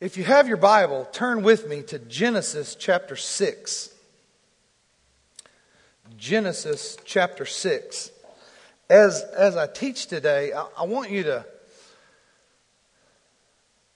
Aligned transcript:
If 0.00 0.16
you 0.16 0.24
have 0.24 0.48
your 0.48 0.56
Bible, 0.56 1.06
turn 1.12 1.42
with 1.42 1.68
me 1.68 1.82
to 1.82 1.98
Genesis 1.98 2.74
chapter 2.74 3.16
6. 3.16 3.94
Genesis 6.16 6.96
chapter 7.04 7.44
6. 7.44 8.10
As, 8.88 9.22
as 9.36 9.58
I 9.58 9.66
teach 9.66 10.06
today, 10.06 10.54
I, 10.54 10.66
I 10.78 10.84
want 10.84 11.10
you 11.10 11.24
to 11.24 11.44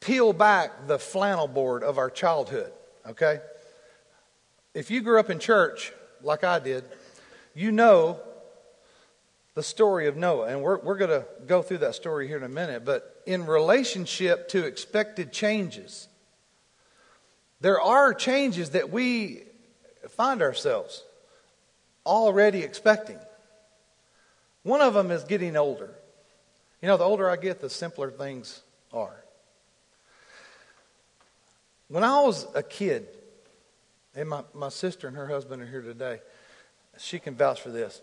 peel 0.00 0.34
back 0.34 0.86
the 0.86 0.98
flannel 0.98 1.48
board 1.48 1.82
of 1.82 1.96
our 1.96 2.10
childhood, 2.10 2.70
okay? 3.08 3.40
If 4.74 4.90
you 4.90 5.00
grew 5.00 5.18
up 5.18 5.30
in 5.30 5.38
church 5.38 5.90
like 6.22 6.44
I 6.44 6.58
did, 6.58 6.84
you 7.54 7.72
know 7.72 8.20
the 9.54 9.62
story 9.62 10.06
of 10.06 10.18
Noah. 10.18 10.48
And 10.48 10.60
we're, 10.60 10.80
we're 10.80 10.98
going 10.98 11.22
to 11.22 11.24
go 11.46 11.62
through 11.62 11.78
that 11.78 11.94
story 11.94 12.28
here 12.28 12.36
in 12.36 12.42
a 12.42 12.48
minute. 12.48 12.84
But 12.84 13.13
in 13.26 13.46
relationship 13.46 14.48
to 14.50 14.64
expected 14.64 15.32
changes, 15.32 16.08
there 17.60 17.80
are 17.80 18.12
changes 18.12 18.70
that 18.70 18.90
we 18.90 19.42
find 20.10 20.42
ourselves 20.42 21.02
already 22.04 22.60
expecting. 22.60 23.18
One 24.62 24.80
of 24.80 24.94
them 24.94 25.10
is 25.10 25.24
getting 25.24 25.56
older. 25.56 25.90
You 26.82 26.88
know, 26.88 26.96
the 26.96 27.04
older 27.04 27.30
I 27.30 27.36
get, 27.36 27.60
the 27.60 27.70
simpler 27.70 28.10
things 28.10 28.60
are. 28.92 29.16
When 31.88 32.04
I 32.04 32.20
was 32.20 32.46
a 32.54 32.62
kid, 32.62 33.06
and 34.16 34.28
my, 34.28 34.42
my 34.54 34.68
sister 34.68 35.08
and 35.08 35.16
her 35.16 35.26
husband 35.26 35.62
are 35.62 35.66
here 35.66 35.82
today, 35.82 36.20
she 36.98 37.18
can 37.18 37.34
vouch 37.34 37.60
for 37.60 37.70
this. 37.70 38.00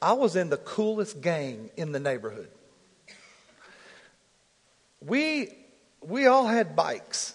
I 0.00 0.12
was 0.12 0.36
in 0.36 0.48
the 0.48 0.56
coolest 0.56 1.20
gang 1.20 1.70
in 1.76 1.92
the 1.92 2.00
neighborhood. 2.00 2.48
We, 5.04 5.50
we 6.00 6.26
all 6.26 6.46
had 6.46 6.74
bikes. 6.74 7.34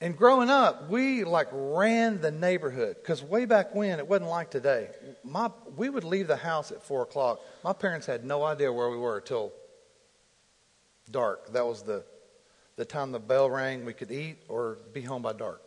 And 0.00 0.16
growing 0.16 0.48
up, 0.48 0.88
we 0.88 1.24
like 1.24 1.48
ran 1.52 2.22
the 2.22 2.30
neighborhood 2.30 2.96
because 3.00 3.22
way 3.22 3.44
back 3.44 3.74
when 3.74 3.98
it 3.98 4.06
wasn't 4.08 4.30
like 4.30 4.50
today. 4.50 4.88
My, 5.22 5.50
we 5.76 5.90
would 5.90 6.04
leave 6.04 6.26
the 6.26 6.36
house 6.36 6.72
at 6.72 6.82
four 6.82 7.02
o'clock. 7.02 7.40
My 7.62 7.74
parents 7.74 8.06
had 8.06 8.24
no 8.24 8.42
idea 8.42 8.72
where 8.72 8.88
we 8.88 8.96
were 8.96 9.20
till 9.20 9.52
dark. 11.10 11.52
That 11.52 11.66
was 11.66 11.82
the, 11.82 12.04
the 12.76 12.86
time 12.86 13.12
the 13.12 13.18
bell 13.18 13.50
rang. 13.50 13.84
We 13.84 13.92
could 13.92 14.10
eat 14.10 14.38
or 14.48 14.78
be 14.94 15.02
home 15.02 15.20
by 15.20 15.34
dark. 15.34 15.62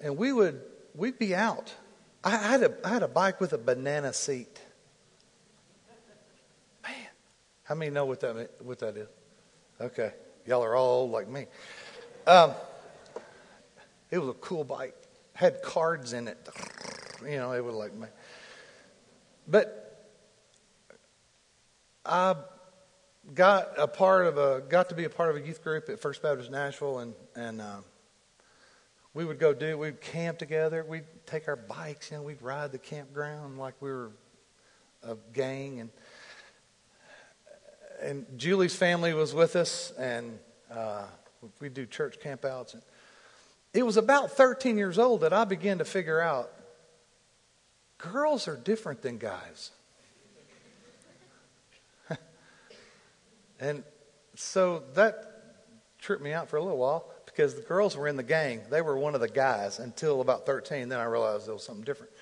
And 0.00 0.16
we 0.16 0.32
would 0.32 0.62
we'd 0.94 1.18
be 1.18 1.34
out. 1.34 1.74
I 2.22 2.36
had 2.36 2.62
a, 2.62 2.74
I 2.84 2.88
had 2.90 3.02
a 3.02 3.08
bike 3.08 3.40
with 3.40 3.52
a 3.52 3.58
banana 3.58 4.12
seat. 4.12 4.60
Man, 6.82 6.94
how 7.68 7.74
many 7.74 7.90
know 7.90 8.06
what 8.06 8.20
that 8.20 8.50
what 8.62 8.78
that 8.78 8.96
is? 8.96 9.08
Okay, 9.78 10.12
y'all 10.46 10.64
are 10.64 10.74
all 10.74 11.02
old 11.02 11.10
like 11.10 11.28
me. 11.28 11.44
Um, 12.26 12.52
it 14.10 14.16
was 14.16 14.30
a 14.30 14.34
cool 14.34 14.64
bike. 14.64 14.94
Had 15.34 15.62
cards 15.62 16.14
in 16.14 16.28
it. 16.28 16.48
You 17.22 17.36
know, 17.36 17.52
it 17.52 17.62
was 17.62 17.74
like 17.74 17.92
me. 17.94 18.06
But 19.46 20.08
I 22.06 22.36
got 23.34 23.74
a 23.76 23.86
part 23.86 24.24
of 24.24 24.38
a 24.38 24.62
got 24.66 24.88
to 24.88 24.94
be 24.94 25.04
a 25.04 25.10
part 25.10 25.28
of 25.28 25.36
a 25.36 25.46
youth 25.46 25.62
group 25.62 25.90
at 25.90 26.00
First 26.00 26.22
Baptist 26.22 26.50
Nashville, 26.50 27.00
and 27.00 27.12
and 27.36 27.60
uh, 27.60 27.80
we 29.12 29.26
would 29.26 29.38
go 29.38 29.52
do 29.52 29.76
we'd 29.76 30.00
camp 30.00 30.38
together. 30.38 30.86
We'd 30.88 31.04
take 31.26 31.48
our 31.48 31.56
bikes, 31.56 32.10
you 32.10 32.16
know, 32.16 32.22
we'd 32.22 32.40
ride 32.40 32.72
the 32.72 32.78
campground 32.78 33.58
like 33.58 33.74
we 33.80 33.90
were 33.90 34.12
a 35.02 35.16
gang, 35.34 35.80
and 35.80 35.90
and 38.00 38.26
Julie's 38.36 38.76
family 38.76 39.12
was 39.12 39.34
with 39.34 39.56
us, 39.56 39.92
and 39.98 40.38
uh, 40.70 41.04
we'd 41.60 41.74
do 41.74 41.86
church 41.86 42.18
campouts. 42.22 42.74
And 42.74 42.82
it 43.74 43.84
was 43.84 43.96
about 43.96 44.32
13 44.32 44.78
years 44.78 44.98
old 44.98 45.20
that 45.22 45.32
I 45.32 45.44
began 45.44 45.78
to 45.78 45.84
figure 45.84 46.20
out 46.20 46.50
girls 47.98 48.48
are 48.48 48.56
different 48.56 49.02
than 49.02 49.18
guys. 49.18 49.70
and 53.60 53.82
so 54.34 54.84
that 54.94 55.24
tripped 55.98 56.22
me 56.22 56.32
out 56.32 56.48
for 56.48 56.56
a 56.56 56.62
little 56.62 56.78
while 56.78 57.04
because 57.26 57.54
the 57.54 57.62
girls 57.62 57.96
were 57.96 58.08
in 58.08 58.16
the 58.16 58.22
gang. 58.22 58.60
They 58.70 58.82
were 58.82 58.96
one 58.96 59.14
of 59.14 59.20
the 59.20 59.28
guys 59.28 59.78
until 59.78 60.20
about 60.20 60.46
13. 60.46 60.88
Then 60.88 60.98
I 61.00 61.04
realized 61.04 61.46
there 61.46 61.54
was 61.54 61.64
something 61.64 61.84
different. 61.84 62.12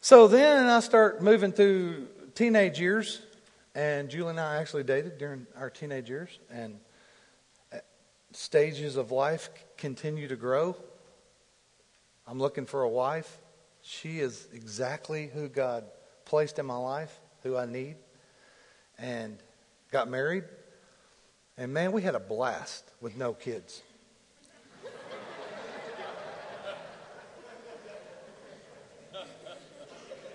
So 0.00 0.28
then 0.28 0.66
I 0.66 0.80
start 0.80 1.22
moving 1.22 1.52
through 1.52 2.08
teenage 2.34 2.80
years, 2.80 3.20
and 3.78 4.10
Julie 4.10 4.30
and 4.30 4.40
I 4.40 4.56
actually 4.56 4.82
dated 4.82 5.18
during 5.18 5.46
our 5.56 5.70
teenage 5.70 6.10
years, 6.10 6.40
and 6.50 6.80
uh, 7.72 7.76
stages 8.32 8.96
of 8.96 9.12
life 9.12 9.50
continue 9.76 10.26
to 10.26 10.34
grow. 10.34 10.74
I'm 12.26 12.40
looking 12.40 12.66
for 12.66 12.82
a 12.82 12.88
wife. 12.88 13.38
She 13.80 14.18
is 14.18 14.48
exactly 14.52 15.30
who 15.32 15.48
God 15.48 15.84
placed 16.24 16.58
in 16.58 16.66
my 16.66 16.76
life, 16.76 17.20
who 17.44 17.56
I 17.56 17.66
need. 17.66 17.94
And 18.98 19.38
got 19.92 20.10
married. 20.10 20.42
And 21.56 21.72
man, 21.72 21.92
we 21.92 22.02
had 22.02 22.16
a 22.16 22.20
blast 22.20 22.90
with 23.00 23.16
no 23.16 23.32
kids. 23.32 23.80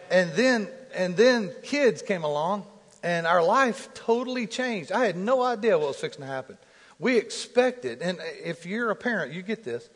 and 0.09 0.31
then 0.31 0.69
and 0.95 1.17
then 1.17 1.51
kids 1.61 2.01
came 2.01 2.23
along 2.23 2.67
and 3.03 3.27
our 3.27 3.43
life 3.43 3.93
totally 3.93 4.47
changed. 4.47 4.91
I 4.91 5.05
had 5.05 5.17
no 5.17 5.43
idea 5.43 5.77
what 5.77 5.89
was 5.89 5.97
fixing 5.97 6.21
to 6.21 6.27
happen. 6.27 6.57
We 6.99 7.17
expected, 7.17 8.01
and 8.01 8.19
if 8.43 8.65
you're 8.65 8.89
a 8.89 8.95
parent, 8.95 9.33
you 9.33 9.41
get 9.41 9.63
this. 9.63 9.87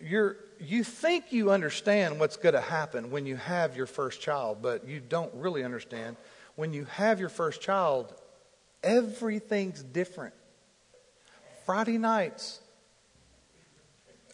You're, 0.00 0.36
you 0.60 0.84
think 0.84 1.32
you 1.32 1.50
understand 1.50 2.20
what's 2.20 2.36
going 2.36 2.54
to 2.54 2.60
happen 2.60 3.10
when 3.10 3.26
you 3.26 3.36
have 3.36 3.76
your 3.76 3.86
first 3.86 4.20
child, 4.20 4.58
but 4.62 4.86
you 4.86 5.00
don't 5.00 5.32
really 5.34 5.64
understand. 5.64 6.16
When 6.54 6.72
you 6.72 6.84
have 6.84 7.18
your 7.18 7.28
first 7.28 7.60
child, 7.60 8.14
everything's 8.82 9.82
different. 9.82 10.34
Friday 11.66 11.98
nights 11.98 12.60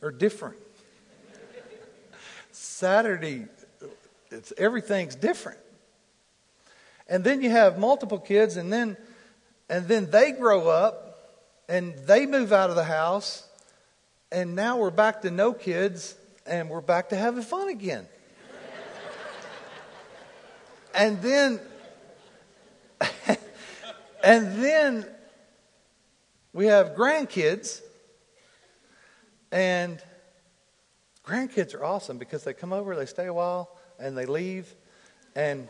are 0.03 0.11
different. 0.11 0.57
Saturday, 2.53 3.47
it's, 4.31 4.53
everything's 4.59 5.15
different. 5.15 5.59
And 7.09 7.25
then 7.25 7.41
you 7.41 7.51
have 7.51 7.79
multiple 7.79 8.19
kids, 8.19 8.57
and 8.57 8.73
then, 8.73 8.97
and 9.69 9.89
then 9.89 10.11
they 10.11 10.33
grow 10.33 10.69
up, 10.69 11.09
and 11.69 11.97
they 12.07 12.27
move 12.27 12.53
out 12.53 12.71
of 12.71 12.77
the 12.77 12.85
house, 12.85 13.49
and 14.31 14.55
now 14.55 14.77
we're 14.77 14.91
back 14.91 15.23
to 15.23 15.31
no 15.31 15.53
kids, 15.53 16.15
and 16.47 16.69
we're 16.69 16.83
back 16.83 17.09
to 17.11 17.17
having 17.17 17.43
fun 17.43 17.69
again. 17.69 18.07
and 20.95 21.23
then, 21.23 21.61
and 24.25 24.63
then 24.63 25.07
we 26.53 26.67
have 26.67 26.89
grandkids, 26.89 27.81
and 29.51 30.03
grandkids 31.27 31.75
are 31.75 31.85
awesome 31.85 32.19
because 32.19 32.45
they 32.45 32.53
come 32.53 32.75
over, 32.75 32.95
they 32.97 33.07
stay 33.07 33.27
a 33.27 33.33
while, 33.33 33.79
and 33.99 34.17
they 34.17 34.27
leave, 34.27 34.75
and 35.35 35.69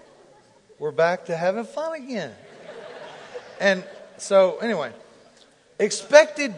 we're 0.79 0.93
back 0.93 1.27
to 1.27 1.37
having 1.37 1.65
fun 1.65 1.95
again. 1.95 2.33
And 3.61 3.85
so, 4.17 4.59
anyway. 4.59 4.93
Expected, 5.81 6.55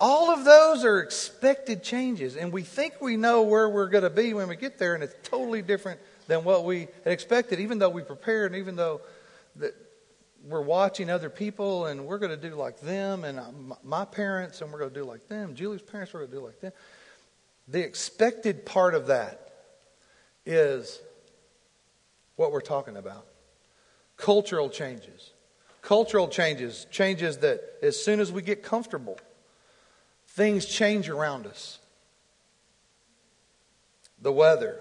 all 0.00 0.30
of 0.30 0.44
those 0.44 0.84
are 0.84 1.00
expected 1.00 1.82
changes. 1.82 2.36
And 2.36 2.52
we 2.52 2.62
think 2.62 3.00
we 3.00 3.16
know 3.16 3.42
where 3.42 3.68
we're 3.68 3.88
going 3.88 4.04
to 4.04 4.10
be 4.10 4.34
when 4.34 4.48
we 4.48 4.56
get 4.56 4.78
there, 4.78 4.94
and 4.94 5.02
it's 5.02 5.14
totally 5.22 5.62
different 5.62 6.00
than 6.26 6.42
what 6.44 6.64
we 6.64 6.88
had 7.04 7.12
expected, 7.12 7.60
even 7.60 7.78
though 7.78 7.88
we 7.88 8.02
prepared, 8.02 8.52
and 8.52 8.60
even 8.60 8.76
though 8.76 9.00
that 9.56 9.74
we're 10.44 10.62
watching 10.62 11.10
other 11.10 11.28
people 11.28 11.86
and 11.86 12.06
we're 12.06 12.18
going 12.18 12.30
to 12.30 12.48
do 12.48 12.54
like 12.54 12.80
them, 12.80 13.24
and 13.24 13.38
uh, 13.38 13.50
my 13.84 14.04
parents, 14.04 14.60
and 14.60 14.72
we're 14.72 14.78
going 14.78 14.90
to 14.90 14.98
do 14.98 15.04
like 15.04 15.28
them. 15.28 15.54
Julie's 15.54 15.82
parents, 15.82 16.14
we're 16.14 16.20
going 16.20 16.30
to 16.30 16.36
do 16.38 16.44
like 16.44 16.60
them. 16.60 16.72
The 17.68 17.80
expected 17.80 18.64
part 18.64 18.94
of 18.94 19.06
that 19.08 19.52
is 20.46 21.00
what 22.40 22.52
we're 22.52 22.62
talking 22.62 22.96
about 22.96 23.26
cultural 24.16 24.70
changes. 24.70 25.32
Cultural 25.82 26.26
changes, 26.26 26.86
changes 26.90 27.38
that 27.38 27.60
as 27.82 28.02
soon 28.02 28.18
as 28.18 28.32
we 28.32 28.40
get 28.40 28.62
comfortable, 28.62 29.18
things 30.28 30.64
change 30.64 31.10
around 31.10 31.46
us. 31.46 31.78
The 34.22 34.32
weather. 34.32 34.78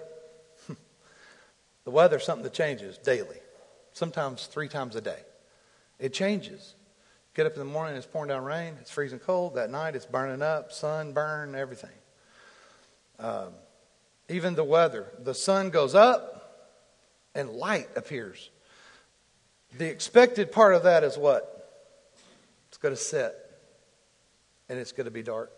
the 1.83 1.91
weather 1.91 2.17
something 2.19 2.43
that 2.43 2.53
changes 2.53 2.97
daily, 2.97 3.37
sometimes 3.91 4.45
three 4.45 4.69
times 4.69 4.95
a 4.95 5.01
day. 5.01 5.19
It 5.99 6.13
changes. 6.13 6.75
Get 7.33 7.45
up 7.45 7.53
in 7.53 7.59
the 7.59 7.65
morning, 7.65 7.97
it's 7.97 8.05
pouring 8.05 8.29
down 8.29 8.45
rain, 8.45 8.75
it's 8.79 8.91
freezing 8.91 9.19
cold. 9.19 9.55
That 9.55 9.69
night, 9.69 9.97
it's 9.97 10.05
burning 10.05 10.41
up, 10.41 10.71
sun, 10.71 11.11
burn, 11.11 11.55
everything. 11.55 11.97
Um, 13.19 13.49
even 14.29 14.55
the 14.55 14.63
weather. 14.63 15.07
The 15.19 15.33
sun 15.33 15.71
goes 15.71 15.93
up 15.93 16.38
and 17.35 17.49
light 17.49 17.89
appears. 17.95 18.49
The 19.77 19.87
expected 19.89 20.51
part 20.51 20.73
of 20.73 20.83
that 20.83 21.03
is 21.03 21.17
what? 21.17 21.55
It's 22.69 22.77
going 22.77 22.95
to 22.95 23.01
set, 23.01 23.35
and 24.67 24.79
it's 24.79 24.91
going 24.91 25.05
to 25.05 25.11
be 25.11 25.23
dark. 25.23 25.51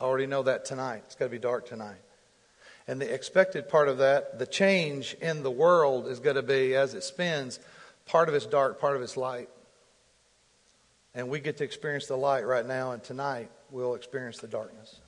I 0.00 0.04
already 0.04 0.26
know 0.26 0.42
that 0.42 0.64
tonight. 0.64 1.02
It's 1.06 1.14
going 1.14 1.30
to 1.30 1.34
be 1.34 1.40
dark 1.40 1.66
tonight. 1.66 2.00
And 2.88 3.00
the 3.00 3.12
expected 3.12 3.68
part 3.68 3.88
of 3.88 3.98
that, 3.98 4.38
the 4.38 4.46
change 4.46 5.14
in 5.20 5.42
the 5.42 5.50
world 5.50 6.06
is 6.06 6.20
going 6.20 6.36
to 6.36 6.42
be 6.42 6.74
as 6.74 6.94
it 6.94 7.02
spins, 7.02 7.58
part 8.04 8.28
of 8.28 8.34
it's 8.34 8.46
dark, 8.46 8.80
part 8.80 8.96
of 8.96 9.02
it's 9.02 9.16
light. 9.16 9.48
And 11.14 11.28
we 11.28 11.40
get 11.40 11.56
to 11.58 11.64
experience 11.64 12.06
the 12.06 12.16
light 12.16 12.46
right 12.46 12.66
now, 12.66 12.92
and 12.92 13.02
tonight 13.02 13.50
we'll 13.70 13.94
experience 13.94 14.38
the 14.38 14.48
darkness. 14.48 15.00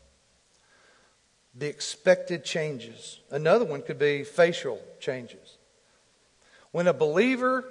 The 1.55 1.69
expected 1.69 2.45
changes. 2.45 3.21
Another 3.31 3.65
one 3.65 3.83
could 3.83 3.99
be 3.99 4.25
facial 4.25 4.81
changes. 5.01 5.58
When 6.79 6.87
a 6.87 6.95
believer 6.95 7.65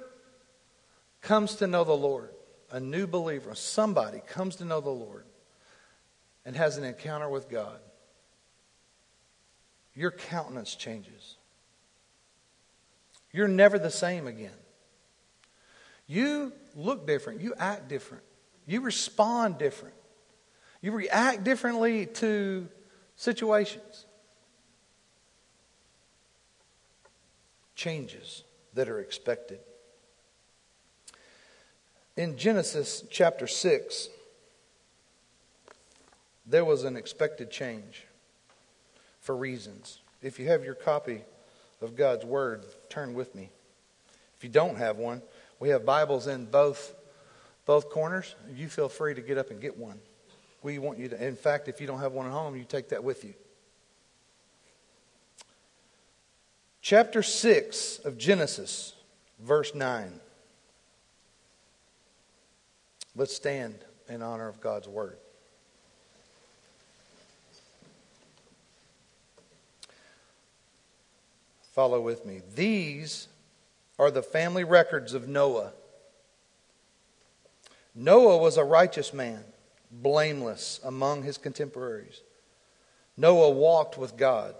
comes 1.22 1.54
to 1.54 1.66
know 1.66 1.82
the 1.82 1.96
Lord, 1.96 2.28
a 2.70 2.78
new 2.78 3.06
believer, 3.06 3.54
somebody 3.54 4.20
comes 4.28 4.56
to 4.56 4.66
know 4.66 4.82
the 4.82 4.90
Lord 4.90 5.24
and 6.44 6.54
has 6.54 6.76
an 6.76 6.84
encounter 6.84 7.26
with 7.26 7.48
God, 7.48 7.80
your 9.94 10.10
countenance 10.10 10.74
changes. 10.74 11.36
You're 13.32 13.48
never 13.48 13.78
the 13.78 13.90
same 13.90 14.26
again. 14.26 14.50
You 16.06 16.52
look 16.76 17.06
different. 17.06 17.40
You 17.40 17.54
act 17.56 17.88
different. 17.88 18.24
You 18.66 18.82
respond 18.82 19.56
different. 19.56 19.94
You 20.82 20.92
react 20.92 21.44
differently 21.44 22.04
to 22.04 22.68
situations. 23.16 24.04
Changes 27.74 28.42
that 28.78 28.88
are 28.88 29.00
expected. 29.00 29.58
In 32.16 32.38
Genesis 32.38 33.02
chapter 33.10 33.48
6, 33.48 34.08
there 36.46 36.64
was 36.64 36.84
an 36.84 36.96
expected 36.96 37.50
change 37.50 38.06
for 39.20 39.34
reasons. 39.34 39.98
If 40.22 40.38
you 40.38 40.46
have 40.46 40.62
your 40.62 40.76
copy 40.76 41.22
of 41.82 41.96
God's 41.96 42.24
Word, 42.24 42.66
turn 42.88 43.14
with 43.14 43.34
me. 43.34 43.50
If 44.36 44.44
you 44.44 44.50
don't 44.50 44.76
have 44.76 44.96
one, 44.96 45.22
we 45.58 45.70
have 45.70 45.84
Bibles 45.84 46.28
in 46.28 46.44
both, 46.44 46.94
both 47.66 47.90
corners. 47.90 48.36
You 48.54 48.68
feel 48.68 48.88
free 48.88 49.12
to 49.12 49.20
get 49.20 49.38
up 49.38 49.50
and 49.50 49.60
get 49.60 49.76
one. 49.76 49.98
We 50.62 50.78
want 50.78 51.00
you 51.00 51.08
to, 51.08 51.26
in 51.26 51.34
fact, 51.34 51.66
if 51.66 51.80
you 51.80 51.88
don't 51.88 51.98
have 51.98 52.12
one 52.12 52.26
at 52.26 52.32
home, 52.32 52.54
you 52.54 52.62
take 52.62 52.90
that 52.90 53.02
with 53.02 53.24
you. 53.24 53.34
Chapter 56.88 57.22
6 57.22 57.98
of 58.06 58.16
Genesis, 58.16 58.94
verse 59.40 59.74
9. 59.74 60.10
Let's 63.14 63.36
stand 63.36 63.74
in 64.08 64.22
honor 64.22 64.48
of 64.48 64.62
God's 64.62 64.88
word. 64.88 65.18
Follow 71.74 72.00
with 72.00 72.24
me. 72.24 72.40
These 72.54 73.28
are 73.98 74.10
the 74.10 74.22
family 74.22 74.64
records 74.64 75.12
of 75.12 75.28
Noah. 75.28 75.72
Noah 77.94 78.38
was 78.38 78.56
a 78.56 78.64
righteous 78.64 79.12
man, 79.12 79.44
blameless 79.90 80.80
among 80.82 81.24
his 81.24 81.36
contemporaries. 81.36 82.22
Noah 83.14 83.50
walked 83.50 83.98
with 83.98 84.16
God. 84.16 84.54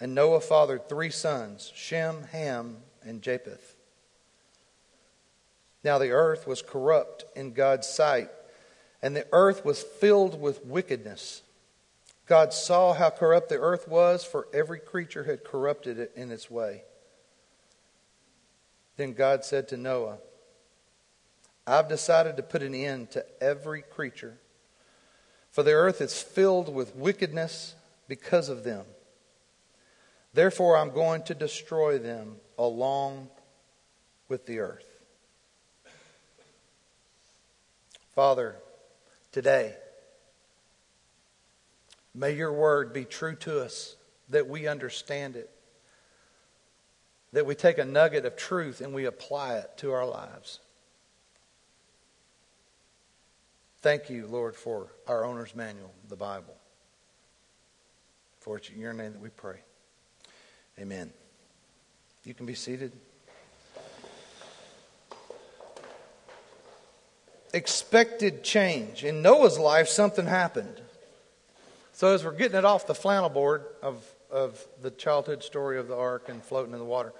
And 0.00 0.14
Noah 0.14 0.40
fathered 0.40 0.88
three 0.88 1.10
sons 1.10 1.72
Shem, 1.74 2.24
Ham, 2.32 2.78
and 3.02 3.22
Japheth. 3.22 3.76
Now 5.84 5.98
the 5.98 6.10
earth 6.10 6.46
was 6.46 6.62
corrupt 6.62 7.24
in 7.36 7.52
God's 7.52 7.86
sight, 7.86 8.30
and 9.02 9.14
the 9.14 9.26
earth 9.32 9.64
was 9.64 9.82
filled 9.82 10.40
with 10.40 10.64
wickedness. 10.64 11.42
God 12.26 12.52
saw 12.52 12.92
how 12.92 13.10
corrupt 13.10 13.48
the 13.48 13.58
earth 13.58 13.88
was, 13.88 14.24
for 14.24 14.48
every 14.52 14.80
creature 14.80 15.24
had 15.24 15.44
corrupted 15.44 15.98
it 15.98 16.12
in 16.14 16.30
its 16.30 16.50
way. 16.50 16.82
Then 18.96 19.14
God 19.14 19.44
said 19.44 19.68
to 19.68 19.76
Noah, 19.76 20.18
I've 21.66 21.88
decided 21.88 22.36
to 22.36 22.42
put 22.42 22.62
an 22.62 22.74
end 22.74 23.10
to 23.12 23.24
every 23.40 23.82
creature, 23.82 24.38
for 25.50 25.62
the 25.62 25.72
earth 25.72 26.00
is 26.00 26.22
filled 26.22 26.74
with 26.74 26.96
wickedness 26.96 27.74
because 28.08 28.48
of 28.48 28.64
them. 28.64 28.84
Therefore, 30.38 30.78
I'm 30.78 30.90
going 30.90 31.24
to 31.24 31.34
destroy 31.34 31.98
them 31.98 32.36
along 32.56 33.28
with 34.28 34.46
the 34.46 34.60
earth. 34.60 34.86
Father, 38.14 38.54
today, 39.32 39.74
may 42.14 42.36
your 42.36 42.52
word 42.52 42.92
be 42.92 43.04
true 43.04 43.34
to 43.34 43.60
us, 43.60 43.96
that 44.28 44.46
we 44.46 44.68
understand 44.68 45.34
it, 45.34 45.50
that 47.32 47.44
we 47.44 47.56
take 47.56 47.78
a 47.78 47.84
nugget 47.84 48.24
of 48.24 48.36
truth 48.36 48.80
and 48.80 48.94
we 48.94 49.06
apply 49.06 49.56
it 49.56 49.76
to 49.78 49.90
our 49.90 50.06
lives. 50.06 50.60
Thank 53.82 54.08
you, 54.08 54.28
Lord, 54.28 54.54
for 54.54 54.92
our 55.08 55.24
owner's 55.24 55.56
manual, 55.56 55.92
the 56.08 56.14
Bible. 56.14 56.54
For 58.38 58.56
it's 58.56 58.70
in 58.70 58.78
your 58.78 58.92
name 58.92 59.14
that 59.14 59.20
we 59.20 59.30
pray. 59.30 59.62
Amen. 60.78 61.12
You 62.24 62.34
can 62.34 62.46
be 62.46 62.54
seated. 62.54 62.92
expected 67.52 68.42
change. 68.42 69.04
In 69.04 69.22
Noah's 69.22 69.58
life, 69.58 69.88
something 69.88 70.26
happened. 70.26 70.80
So, 71.92 72.14
as 72.14 72.24
we're 72.24 72.32
getting 72.32 72.56
it 72.56 72.64
off 72.64 72.86
the 72.86 72.94
flannel 72.94 73.28
board 73.28 73.64
of, 73.82 74.04
of 74.30 74.64
the 74.80 74.90
childhood 74.90 75.42
story 75.42 75.78
of 75.78 75.88
the 75.88 75.96
ark 75.96 76.28
and 76.28 76.42
floating 76.42 76.72
in 76.72 76.78
the 76.78 76.84
water, 76.84 77.12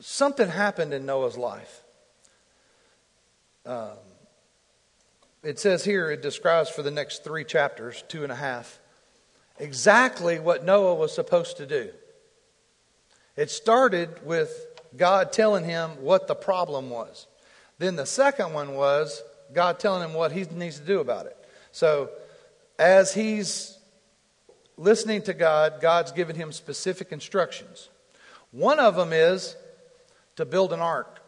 something 0.00 0.48
happened 0.48 0.94
in 0.94 1.04
Noah's 1.04 1.36
life. 1.36 1.82
Um, 3.66 3.98
it 5.42 5.58
says 5.58 5.84
here, 5.84 6.10
it 6.10 6.22
describes 6.22 6.70
for 6.70 6.82
the 6.82 6.90
next 6.90 7.24
three 7.24 7.44
chapters, 7.44 8.04
two 8.06 8.22
and 8.22 8.30
a 8.30 8.36
half, 8.36 8.78
exactly 9.62 10.40
what 10.40 10.64
Noah 10.64 10.96
was 10.96 11.14
supposed 11.14 11.58
to 11.58 11.66
do. 11.66 11.90
It 13.36 13.48
started 13.50 14.26
with 14.26 14.66
God 14.96 15.32
telling 15.32 15.64
him 15.64 15.90
what 16.00 16.26
the 16.26 16.34
problem 16.34 16.90
was. 16.90 17.28
Then 17.78 17.96
the 17.96 18.04
second 18.04 18.52
one 18.52 18.74
was 18.74 19.22
God 19.52 19.78
telling 19.78 20.02
him 20.02 20.14
what 20.14 20.32
he 20.32 20.44
needs 20.44 20.80
to 20.80 20.84
do 20.84 20.98
about 20.98 21.26
it. 21.26 21.36
So 21.70 22.10
as 22.78 23.14
he's 23.14 23.78
listening 24.76 25.22
to 25.22 25.32
God, 25.32 25.80
God's 25.80 26.10
given 26.10 26.34
him 26.34 26.50
specific 26.50 27.12
instructions. 27.12 27.88
One 28.50 28.80
of 28.80 28.96
them 28.96 29.12
is 29.12 29.56
to 30.36 30.44
build 30.44 30.72
an 30.72 30.80
ark. 30.80 31.20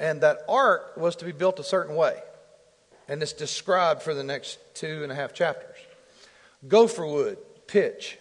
And 0.00 0.20
that 0.22 0.40
ark 0.48 0.96
was 0.96 1.14
to 1.16 1.24
be 1.24 1.32
built 1.32 1.60
a 1.60 1.64
certain 1.64 1.94
way. 1.94 2.18
And 3.08 3.22
it's 3.22 3.32
described 3.32 4.02
for 4.02 4.14
the 4.14 4.24
next 4.24 4.58
two 4.74 5.04
and 5.04 5.12
a 5.12 5.14
half 5.14 5.32
chapters. 5.32 5.76
Gopher 6.66 7.06
wood, 7.06 7.38
pitch, 7.72 8.18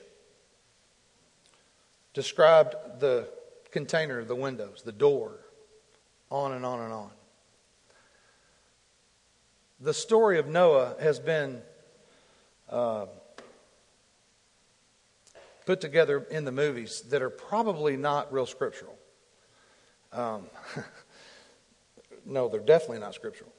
described 2.13 2.73
the 2.99 3.27
container, 3.69 4.19
of 4.19 4.29
the 4.29 4.35
windows, 4.35 4.81
the 4.85 4.93
door, 4.93 5.39
on 6.29 6.53
and 6.53 6.65
on 6.65 6.79
and 6.79 6.93
on. 6.93 7.11
The 9.81 9.93
story 9.93 10.39
of 10.39 10.47
Noah 10.47 10.95
has 11.01 11.19
been 11.19 11.61
uh, 12.69 13.07
put 15.65 15.81
together 15.81 16.25
in 16.31 16.45
the 16.45 16.53
movies 16.53 17.01
that 17.09 17.21
are 17.21 17.29
probably 17.29 17.97
not 17.97 18.31
real 18.31 18.45
scriptural. 18.45 18.97
Um, 20.13 20.45
no, 22.25 22.47
they're 22.47 22.61
definitely 22.61 22.99
not 22.99 23.15
scriptural. 23.15 23.51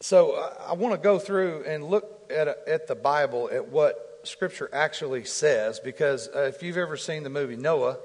So 0.00 0.32
I, 0.32 0.70
I 0.70 0.72
want 0.72 0.94
to 0.94 0.98
go 1.00 1.18
through 1.18 1.64
and 1.66 1.84
look 1.84 2.32
at, 2.34 2.48
a, 2.48 2.56
at 2.66 2.86
the 2.86 2.94
Bible 2.94 3.50
at 3.52 3.68
what 3.68 4.15
Scripture 4.26 4.68
actually 4.72 5.24
says, 5.24 5.80
because 5.80 6.28
uh, 6.34 6.42
if 6.42 6.62
you've 6.62 6.76
ever 6.76 6.96
seen 6.96 7.22
the 7.22 7.30
movie 7.30 7.56
Noah, 7.56 7.98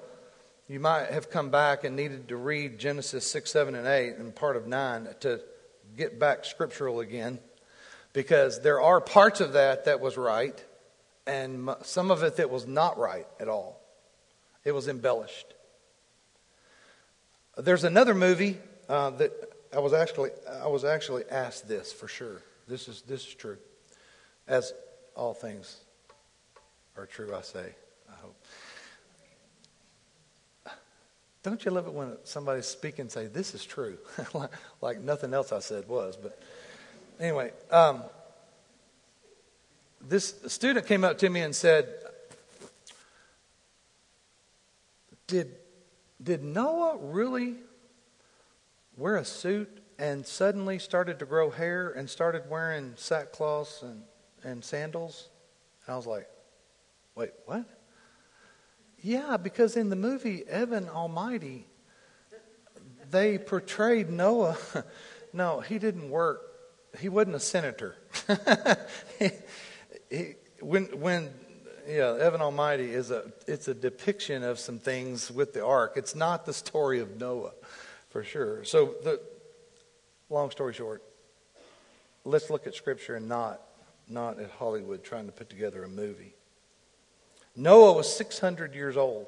you 0.68 0.80
might 0.80 1.08
have 1.08 1.30
come 1.30 1.50
back 1.50 1.84
and 1.84 1.96
needed 1.96 2.30
to 2.30 2.38
read 2.38 2.80
Genesis 2.80 3.30
6, 3.30 3.52
7, 3.52 3.76
and 3.76 3.88
8 3.88 4.16
and 4.18 4.34
part 4.34 4.56
of 4.56 4.68
9 4.68 5.08
to 5.22 5.42
get 5.98 6.20
back 6.20 6.46
scriptural 6.46 7.02
again 7.02 7.40
because 8.14 8.62
there 8.62 8.82
are 8.82 9.02
parts 9.02 9.42
of 9.42 9.54
that 9.54 9.86
that 9.86 10.00
was 10.00 10.18
right 10.18 10.64
and 11.28 11.70
some 11.84 12.10
of 12.12 12.24
it 12.24 12.38
that 12.38 12.50
was 12.50 12.66
not 12.66 12.98
right 12.98 13.28
at 13.40 13.48
all. 13.48 13.82
It 14.64 14.72
was 14.72 14.88
embellished. 14.88 15.54
There's 17.58 17.84
another 17.84 18.16
movie 18.16 18.58
uh, 18.88 19.12
that 19.12 19.32
I 19.74 19.80
was 19.80 19.94
actually 19.94 20.30
I 20.62 20.68
was 20.68 20.84
actually 20.84 21.24
asked 21.30 21.68
this 21.68 21.92
for 21.92 22.08
sure. 22.08 22.42
This 22.68 22.88
is 22.88 23.02
this 23.02 23.28
is 23.28 23.34
true, 23.34 23.58
as 24.48 24.74
all 25.16 25.34
things 25.34 25.81
are 26.98 27.06
true. 27.06 27.36
I 27.36 27.42
say. 27.42 27.74
I 28.10 28.16
hope. 28.22 28.36
Don't 31.44 31.66
you 31.66 31.72
love 31.72 31.88
it 31.88 31.94
when 31.94 32.18
somebody's 32.24 32.68
speaking 32.68 33.02
and 33.04 33.12
say, 33.12 33.28
This 33.28 33.56
is 33.56 33.66
true? 33.66 33.98
like 34.82 35.02
nothing 35.02 35.34
else 35.34 35.52
I 35.52 35.60
said 35.60 35.88
was. 35.88 36.16
But 36.16 36.40
anyway, 37.20 37.52
um, 37.72 38.04
this 40.08 40.36
student 40.48 40.86
came 40.86 41.04
up 41.04 41.18
to 41.20 41.30
me 41.30 41.42
and 41.42 41.56
said, 41.56 41.88
Did, 45.28 45.56
did 46.22 46.44
Noah 46.44 46.98
really 46.98 47.56
wear 48.98 49.16
a 49.16 49.26
suit 49.26 49.82
and 49.98 50.26
suddenly 50.26 50.78
started 50.78 51.20
to 51.20 51.26
grow 51.26 51.50
hair 51.50 51.90
and 51.90 52.10
started 52.10 52.50
wearing 52.50 52.92
sackcloths 52.92 53.82
and, 53.82 54.04
and 54.44 54.64
sandals? 54.64 55.30
And 55.86 55.94
I 55.94 55.98
was 55.98 56.06
like, 56.06 56.28
Wait, 57.22 57.34
what? 57.46 57.66
Yeah, 59.04 59.38
because 59.38 59.78
in 59.78 59.92
the 59.92 59.96
movie 59.96 60.44
Evan 60.48 60.90
Almighty, 60.90 61.68
they 63.12 63.38
portrayed 63.38 64.10
Noah. 64.10 64.58
no, 65.32 65.60
he 65.60 65.78
didn't 65.78 66.10
work. 66.10 66.42
He 66.98 67.10
wasn't 67.10 67.36
a 67.36 67.40
senator. 67.40 67.96
he, 69.20 69.30
he, 70.10 70.34
when 70.62 70.86
when 71.00 71.32
yeah, 71.88 72.18
Evan 72.20 72.42
Almighty 72.42 72.92
is 72.92 73.12
a 73.12 73.32
it's 73.46 73.68
a 73.68 73.76
depiction 73.76 74.42
of 74.42 74.58
some 74.58 74.80
things 74.80 75.30
with 75.30 75.54
the 75.54 75.64
ark. 75.64 75.94
It's 75.98 76.16
not 76.16 76.48
the 76.48 76.54
story 76.54 77.02
of 77.02 77.20
Noah, 77.20 77.52
for 78.10 78.24
sure. 78.24 78.64
So 78.64 78.96
the 79.04 79.22
long 80.32 80.50
story 80.50 80.74
short, 80.74 81.04
let's 82.26 82.50
look 82.50 82.66
at 82.66 82.74
Scripture 82.74 83.16
and 83.18 83.30
not 83.30 83.62
not 84.08 84.40
at 84.40 84.50
Hollywood 84.50 85.04
trying 85.04 85.28
to 85.28 85.32
put 85.32 85.52
together 85.52 85.84
a 85.84 85.88
movie. 85.88 86.34
Noah 87.56 87.94
was 87.94 88.14
600 88.16 88.74
years 88.74 88.98
old. 88.98 89.28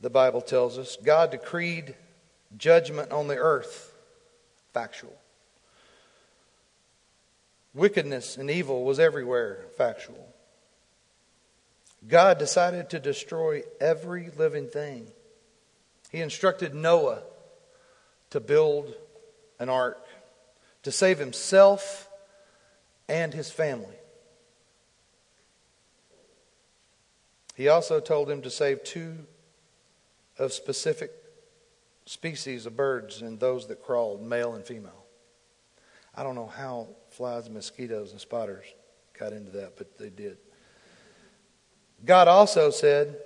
The 0.00 0.10
Bible 0.10 0.40
tells 0.40 0.78
us 0.78 0.96
God 1.02 1.30
decreed 1.30 1.94
judgment 2.56 3.10
on 3.10 3.28
the 3.28 3.36
earth. 3.36 3.92
Factual. 4.72 5.16
Wickedness 7.74 8.36
and 8.36 8.50
evil 8.50 8.84
was 8.84 9.00
everywhere. 9.00 9.64
Factual. 9.76 10.28
God 12.06 12.38
decided 12.38 12.90
to 12.90 13.00
destroy 13.00 13.62
every 13.80 14.30
living 14.36 14.68
thing. 14.68 15.08
He 16.12 16.20
instructed 16.20 16.74
Noah 16.74 17.22
to 18.30 18.40
build 18.40 18.94
an 19.58 19.68
ark 19.68 20.04
to 20.84 20.92
save 20.92 21.18
himself 21.18 22.08
and 23.08 23.34
his 23.34 23.50
family. 23.50 23.94
He 27.58 27.66
also 27.66 27.98
told 27.98 28.30
him 28.30 28.42
to 28.42 28.50
save 28.50 28.84
two 28.84 29.16
of 30.38 30.52
specific 30.52 31.10
species 32.06 32.66
of 32.66 32.76
birds 32.76 33.20
and 33.20 33.40
those 33.40 33.66
that 33.66 33.82
crawled, 33.82 34.22
male 34.22 34.52
and 34.52 34.64
female. 34.64 35.04
I 36.14 36.22
don't 36.22 36.36
know 36.36 36.46
how 36.46 36.86
flies 37.10 37.50
mosquitoes 37.50 38.12
and 38.12 38.20
spiders 38.20 38.64
got 39.18 39.32
into 39.32 39.50
that, 39.50 39.76
but 39.76 39.98
they 39.98 40.08
did. 40.08 40.36
God 42.04 42.28
also 42.28 42.70
said 42.70 43.18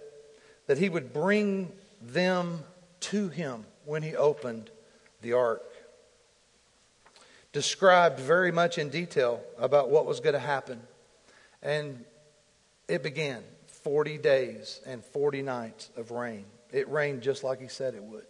that 0.66 0.78
he 0.78 0.88
would 0.88 1.12
bring 1.12 1.70
them 2.00 2.64
to 3.00 3.28
him 3.28 3.66
when 3.84 4.02
he 4.02 4.16
opened 4.16 4.70
the 5.20 5.34
ark. 5.34 5.62
Described 7.52 8.18
very 8.18 8.50
much 8.50 8.78
in 8.78 8.88
detail 8.88 9.42
about 9.58 9.90
what 9.90 10.06
was 10.06 10.20
going 10.20 10.32
to 10.32 10.38
happen. 10.38 10.80
And 11.62 12.06
it 12.88 13.02
began. 13.02 13.44
40 13.82 14.18
days 14.18 14.80
and 14.86 15.04
40 15.04 15.42
nights 15.42 15.90
of 15.96 16.10
rain. 16.10 16.44
It 16.72 16.88
rained 16.88 17.22
just 17.22 17.44
like 17.44 17.60
he 17.60 17.68
said 17.68 17.94
it 17.94 18.02
would. 18.02 18.24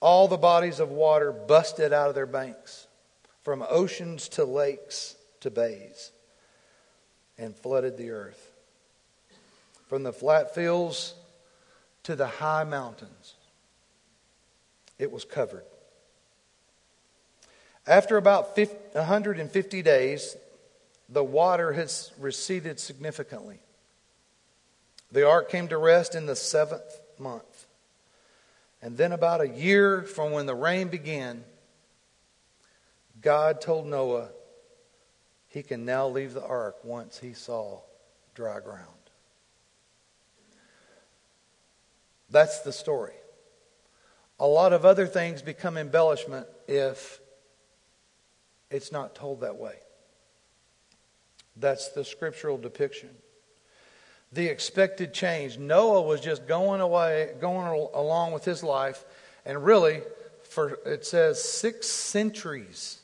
All 0.00 0.28
the 0.28 0.36
bodies 0.36 0.78
of 0.78 0.90
water 0.90 1.32
busted 1.32 1.92
out 1.92 2.08
of 2.08 2.14
their 2.14 2.26
banks, 2.26 2.86
from 3.42 3.64
oceans 3.68 4.28
to 4.30 4.44
lakes 4.44 5.16
to 5.40 5.50
bays, 5.50 6.12
and 7.38 7.56
flooded 7.56 7.96
the 7.96 8.10
earth. 8.10 8.52
From 9.88 10.02
the 10.02 10.12
flat 10.12 10.54
fields 10.54 11.14
to 12.02 12.14
the 12.14 12.26
high 12.26 12.64
mountains, 12.64 13.34
it 14.98 15.10
was 15.10 15.24
covered. 15.24 15.64
After 17.86 18.16
about 18.16 18.56
150 18.56 19.82
days, 19.82 20.36
the 21.08 21.24
water 21.24 21.72
has 21.72 22.12
receded 22.18 22.80
significantly. 22.80 23.58
The 25.12 25.26
ark 25.26 25.50
came 25.50 25.68
to 25.68 25.78
rest 25.78 26.14
in 26.14 26.26
the 26.26 26.36
seventh 26.36 27.00
month. 27.18 27.66
And 28.82 28.96
then, 28.96 29.12
about 29.12 29.40
a 29.40 29.48
year 29.48 30.02
from 30.02 30.32
when 30.32 30.46
the 30.46 30.54
rain 30.54 30.88
began, 30.88 31.44
God 33.20 33.60
told 33.60 33.86
Noah 33.86 34.28
he 35.48 35.62
can 35.62 35.84
now 35.84 36.06
leave 36.08 36.34
the 36.34 36.44
ark 36.44 36.84
once 36.84 37.18
he 37.18 37.32
saw 37.32 37.80
dry 38.34 38.60
ground. 38.60 38.90
That's 42.30 42.60
the 42.60 42.72
story. 42.72 43.14
A 44.38 44.46
lot 44.46 44.72
of 44.72 44.84
other 44.84 45.06
things 45.06 45.40
become 45.40 45.78
embellishment 45.78 46.46
if 46.68 47.20
it's 48.70 48.92
not 48.92 49.14
told 49.14 49.40
that 49.40 49.56
way. 49.56 49.76
That's 51.56 51.88
the 51.88 52.04
scriptural 52.04 52.58
depiction. 52.58 53.10
The 54.32 54.46
expected 54.46 55.14
change. 55.14 55.58
Noah 55.58 56.02
was 56.02 56.20
just 56.20 56.46
going 56.46 56.80
away, 56.80 57.32
going 57.40 57.88
along 57.94 58.32
with 58.32 58.44
his 58.44 58.62
life, 58.62 59.04
and 59.44 59.64
really, 59.64 60.02
for 60.42 60.78
it 60.84 61.06
says 61.06 61.42
six 61.42 61.86
centuries. 61.86 63.00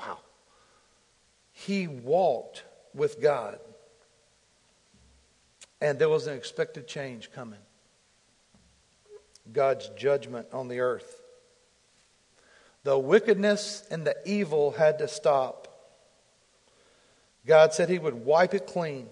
Wow. 0.00 0.18
He 1.52 1.86
walked 1.86 2.64
with 2.94 3.20
God. 3.20 3.58
And 5.80 5.98
there 5.98 6.08
was 6.08 6.26
an 6.26 6.36
expected 6.36 6.88
change 6.88 7.30
coming. 7.32 7.58
God's 9.52 9.88
judgment 9.90 10.46
on 10.52 10.68
the 10.68 10.80
earth. 10.80 11.20
The 12.84 12.98
wickedness 12.98 13.84
and 13.90 14.06
the 14.06 14.16
evil 14.24 14.72
had 14.72 14.98
to 14.98 15.08
stop. 15.08 15.68
God 17.46 17.74
said 17.74 17.88
He 17.88 17.98
would 17.98 18.14
wipe 18.14 18.54
it 18.54 18.66
clean, 18.66 19.08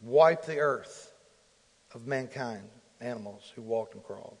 wipe 0.00 0.44
the 0.44 0.58
earth 0.58 1.12
of 1.94 2.06
mankind, 2.06 2.68
animals 3.00 3.52
who 3.56 3.62
walked 3.62 3.94
and 3.94 4.04
crawled. 4.04 4.36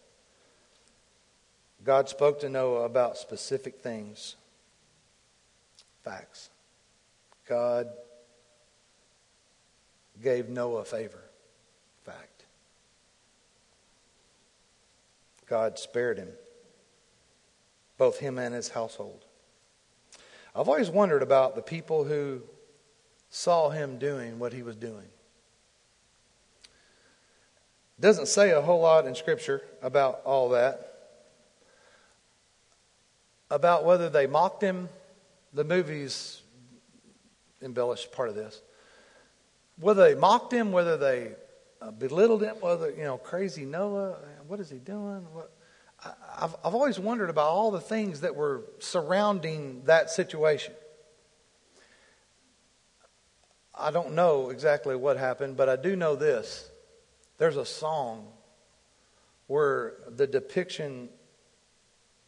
God 1.84 2.08
spoke 2.08 2.40
to 2.40 2.48
Noah 2.48 2.84
about 2.84 3.16
specific 3.16 3.80
things, 3.80 4.36
facts. 6.04 6.50
God 7.48 7.88
gave 10.22 10.48
Noah 10.48 10.84
favor, 10.84 11.22
fact. 12.04 12.44
God 15.46 15.78
spared 15.78 16.18
him, 16.18 16.28
both 17.96 18.18
him 18.18 18.38
and 18.38 18.54
his 18.54 18.68
household. 18.68 19.24
I've 20.58 20.68
always 20.68 20.90
wondered 20.90 21.22
about 21.22 21.54
the 21.54 21.62
people 21.62 22.02
who 22.02 22.42
saw 23.30 23.70
him 23.70 23.98
doing 23.98 24.40
what 24.40 24.52
he 24.52 24.64
was 24.64 24.74
doing. 24.74 25.06
Doesn't 28.00 28.26
say 28.26 28.50
a 28.50 28.60
whole 28.60 28.80
lot 28.80 29.06
in 29.06 29.14
Scripture 29.14 29.62
about 29.82 30.20
all 30.24 30.48
that. 30.48 30.94
About 33.52 33.84
whether 33.84 34.10
they 34.10 34.26
mocked 34.26 34.60
him. 34.60 34.88
The 35.54 35.62
movies 35.62 36.42
embellish 37.62 38.10
part 38.10 38.28
of 38.28 38.34
this. 38.34 38.60
Whether 39.78 40.12
they 40.12 40.18
mocked 40.18 40.52
him, 40.52 40.72
whether 40.72 40.96
they 40.96 41.36
uh, 41.80 41.92
belittled 41.92 42.42
him, 42.42 42.56
whether, 42.60 42.90
you 42.90 43.04
know, 43.04 43.16
crazy 43.16 43.64
Noah, 43.64 44.16
what 44.48 44.58
is 44.58 44.70
he 44.70 44.78
doing? 44.78 45.24
What, 45.32 45.52
I've, 46.04 46.54
I've 46.64 46.74
always 46.74 46.98
wondered 46.98 47.30
about 47.30 47.48
all 47.48 47.70
the 47.70 47.80
things 47.80 48.20
that 48.20 48.36
were 48.36 48.64
surrounding 48.78 49.82
that 49.84 50.10
situation. 50.10 50.74
I 53.74 53.90
don't 53.90 54.14
know 54.14 54.50
exactly 54.50 54.96
what 54.96 55.16
happened, 55.16 55.56
but 55.56 55.68
I 55.68 55.76
do 55.76 55.96
know 55.96 56.16
this. 56.16 56.70
There's 57.38 57.56
a 57.56 57.64
song 57.64 58.28
where 59.46 59.94
the 60.08 60.26
depiction 60.26 61.08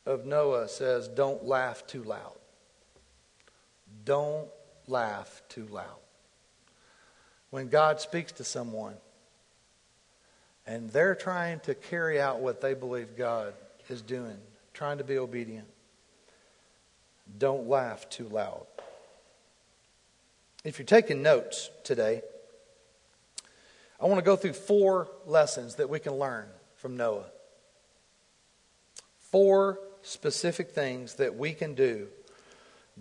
of 0.07 0.27
Noah 0.27 0.69
says, 0.69 1.09
Don't 1.09 1.45
laugh 1.45 1.87
too 1.87 2.03
loud. 2.03 2.39
Don't 4.05 4.49
laugh 4.87 5.43
too 5.49 5.67
loud. 5.67 5.99
When 7.50 7.69
God 7.69 8.00
speaks 8.00 8.33
to 8.33 8.45
someone, 8.45 8.97
and 10.67 10.90
they're 10.90 11.14
trying 11.14 11.61
to 11.61 11.75
carry 11.75 12.21
out 12.21 12.40
what 12.40 12.61
they 12.61 12.75
believe 12.75 13.17
God 13.17 13.55
is 13.88 14.02
doing, 14.02 14.37
trying 14.73 14.99
to 14.99 15.05
be 15.05 15.19
obedient. 15.19 15.67
Don't 17.38 17.69
laugh 17.69 18.09
too 18.09 18.29
loud. 18.29 18.67
If 20.64 20.79
you're 20.79 20.87
taking 20.87 21.23
notes 21.23 21.71
today, 21.85 22.23
I 24.00 24.07
want 24.07 24.19
to 24.19 24.25
go 24.25 24.37
through 24.37 24.55
four 24.55 25.09
lessons 25.26 25.76
that 25.76 25.88
we 25.88 25.99
can 25.99 26.14
learn 26.14 26.47
from 26.76 26.97
Noah. 26.97 27.26
Four 29.19 29.79
specific 30.02 30.71
things 30.71 31.14
that 31.17 31.37
we 31.37 31.52
can 31.52 31.75
do 31.75 32.09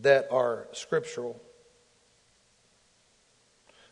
that 0.01 0.27
are 0.31 0.67
scriptural. 0.73 1.41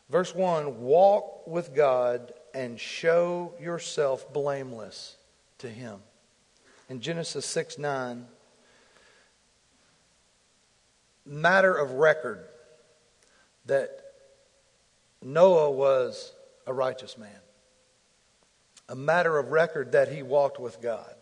Verse 0.09 0.33
1 0.33 0.81
Walk 0.81 1.47
with 1.47 1.75
God 1.75 2.33
and 2.57 2.79
show 2.79 3.53
yourself 3.61 4.33
blameless 4.33 5.15
to 5.59 5.69
Him. 5.69 5.99
In 6.89 7.01
Genesis 7.01 7.45
6 7.45 7.77
9, 7.77 8.25
matter 11.23 11.71
of 11.71 11.91
record 11.91 12.43
that 13.67 13.91
Noah 15.21 15.69
was 15.69 16.33
a 16.65 16.73
righteous 16.73 17.15
man. 17.15 17.29
A 18.89 18.95
matter 18.95 19.37
of 19.37 19.51
record 19.51 19.91
that 19.91 20.11
he 20.11 20.23
walked 20.23 20.59
with 20.59 20.81
God. 20.81 21.13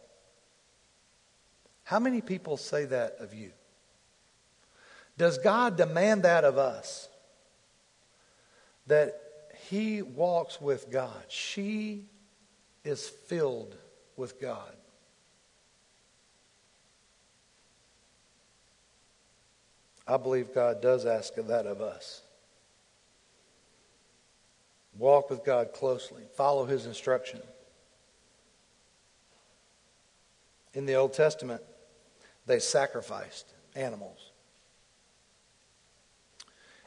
How 1.84 2.00
many 2.00 2.22
people 2.22 2.56
say 2.56 2.86
that 2.86 3.18
of 3.20 3.34
you? 3.34 3.52
Does 5.18 5.38
God 5.40 5.76
demand 5.76 6.24
that 6.24 6.46
of 6.46 6.58
us? 6.58 7.10
That 8.88 9.25
he 9.70 10.02
walks 10.02 10.62
with 10.62 10.92
God. 10.92 11.24
She 11.28 12.06
is 12.84 13.08
filled 13.08 13.76
with 14.16 14.40
God. 14.40 14.76
I 20.08 20.18
believe 20.18 20.54
God 20.54 20.82
does 20.82 21.06
ask 21.06 21.34
that 21.36 21.66
of 21.66 21.82
us. 21.82 22.22
Walk 24.98 25.30
with 25.30 25.44
God 25.44 25.74
closely, 25.74 26.24
follow 26.36 26.66
his 26.66 26.86
instruction. 26.86 27.42
In 30.74 30.86
the 30.86 30.94
Old 30.94 31.14
Testament, 31.14 31.62
they 32.46 32.60
sacrificed 32.60 33.52
animals. 33.76 34.32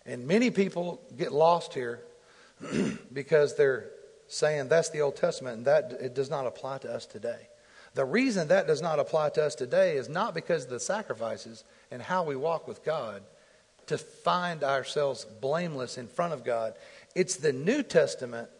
And 0.06 0.26
many 0.26 0.50
people 0.50 1.02
get 1.16 1.32
lost 1.32 1.74
here 1.74 2.02
because 3.12 3.56
they're 3.56 3.90
saying 4.28 4.68
that's 4.68 4.90
the 4.90 5.00
Old 5.00 5.16
Testament 5.16 5.58
and 5.58 5.66
that 5.66 5.92
it 6.00 6.14
does 6.14 6.30
not 6.30 6.46
apply 6.46 6.78
to 6.78 6.92
us 6.92 7.06
today. 7.06 7.48
The 7.94 8.04
reason 8.04 8.48
that 8.48 8.66
does 8.66 8.82
not 8.82 8.98
apply 8.98 9.30
to 9.30 9.44
us 9.44 9.54
today 9.54 9.96
is 9.96 10.08
not 10.08 10.34
because 10.34 10.64
of 10.64 10.70
the 10.70 10.80
sacrifices 10.80 11.64
and 11.90 12.02
how 12.02 12.22
we 12.22 12.36
walk 12.36 12.68
with 12.68 12.84
God 12.84 13.22
to 13.86 13.98
find 13.98 14.62
ourselves 14.62 15.24
blameless 15.40 15.98
in 15.98 16.06
front 16.06 16.34
of 16.34 16.44
God. 16.44 16.74
It's 17.14 17.36
the 17.36 17.52
New 17.52 17.82
Testament. 17.82 18.50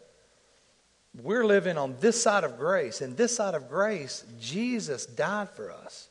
We're 1.21 1.45
living 1.45 1.77
on 1.77 1.95
this 1.99 2.21
side 2.21 2.43
of 2.43 2.57
grace. 2.57 3.01
And 3.01 3.15
this 3.15 3.35
side 3.35 3.53
of 3.53 3.69
grace, 3.69 4.25
Jesus 4.39 5.05
died 5.05 5.49
for 5.51 5.71
us. 5.71 6.09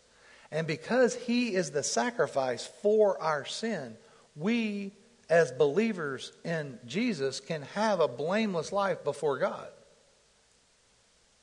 And 0.50 0.66
because 0.66 1.14
he 1.14 1.54
is 1.54 1.70
the 1.70 1.82
sacrifice 1.82 2.66
for 2.80 3.20
our 3.20 3.44
sin, 3.44 3.96
we 4.34 4.92
as 5.28 5.52
believers 5.52 6.32
in 6.44 6.78
Jesus 6.86 7.40
can 7.40 7.62
have 7.74 8.00
a 8.00 8.08
blameless 8.08 8.72
life 8.72 9.04
before 9.04 9.38
God. 9.38 9.68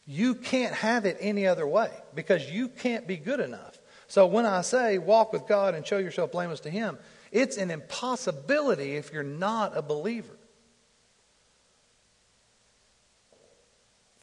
You 0.08 0.36
can't 0.36 0.74
have 0.74 1.06
it 1.06 1.18
any 1.20 1.48
other 1.48 1.68
way 1.68 1.92
because 2.13 2.50
you 2.50 2.68
can't 2.68 3.08
be 3.08 3.18
good 3.18 3.39
enough. 3.39 3.80
So 4.08 4.27
when 4.27 4.46
I 4.46 4.62
say 4.62 4.98
walk 4.98 5.34
with 5.34 5.48
God 5.48 5.74
and 5.74 5.86
show 5.86 5.98
yourself 5.98 6.32
blameless 6.32 6.60
to 6.62 6.70
Him, 6.70 6.98
it's 7.32 7.58
an 7.58 7.72
impossibility 7.72 8.96
if 8.96 9.12
you're 9.12 9.24
not 9.24 9.75
a 9.75 9.82
believer. 9.82 10.38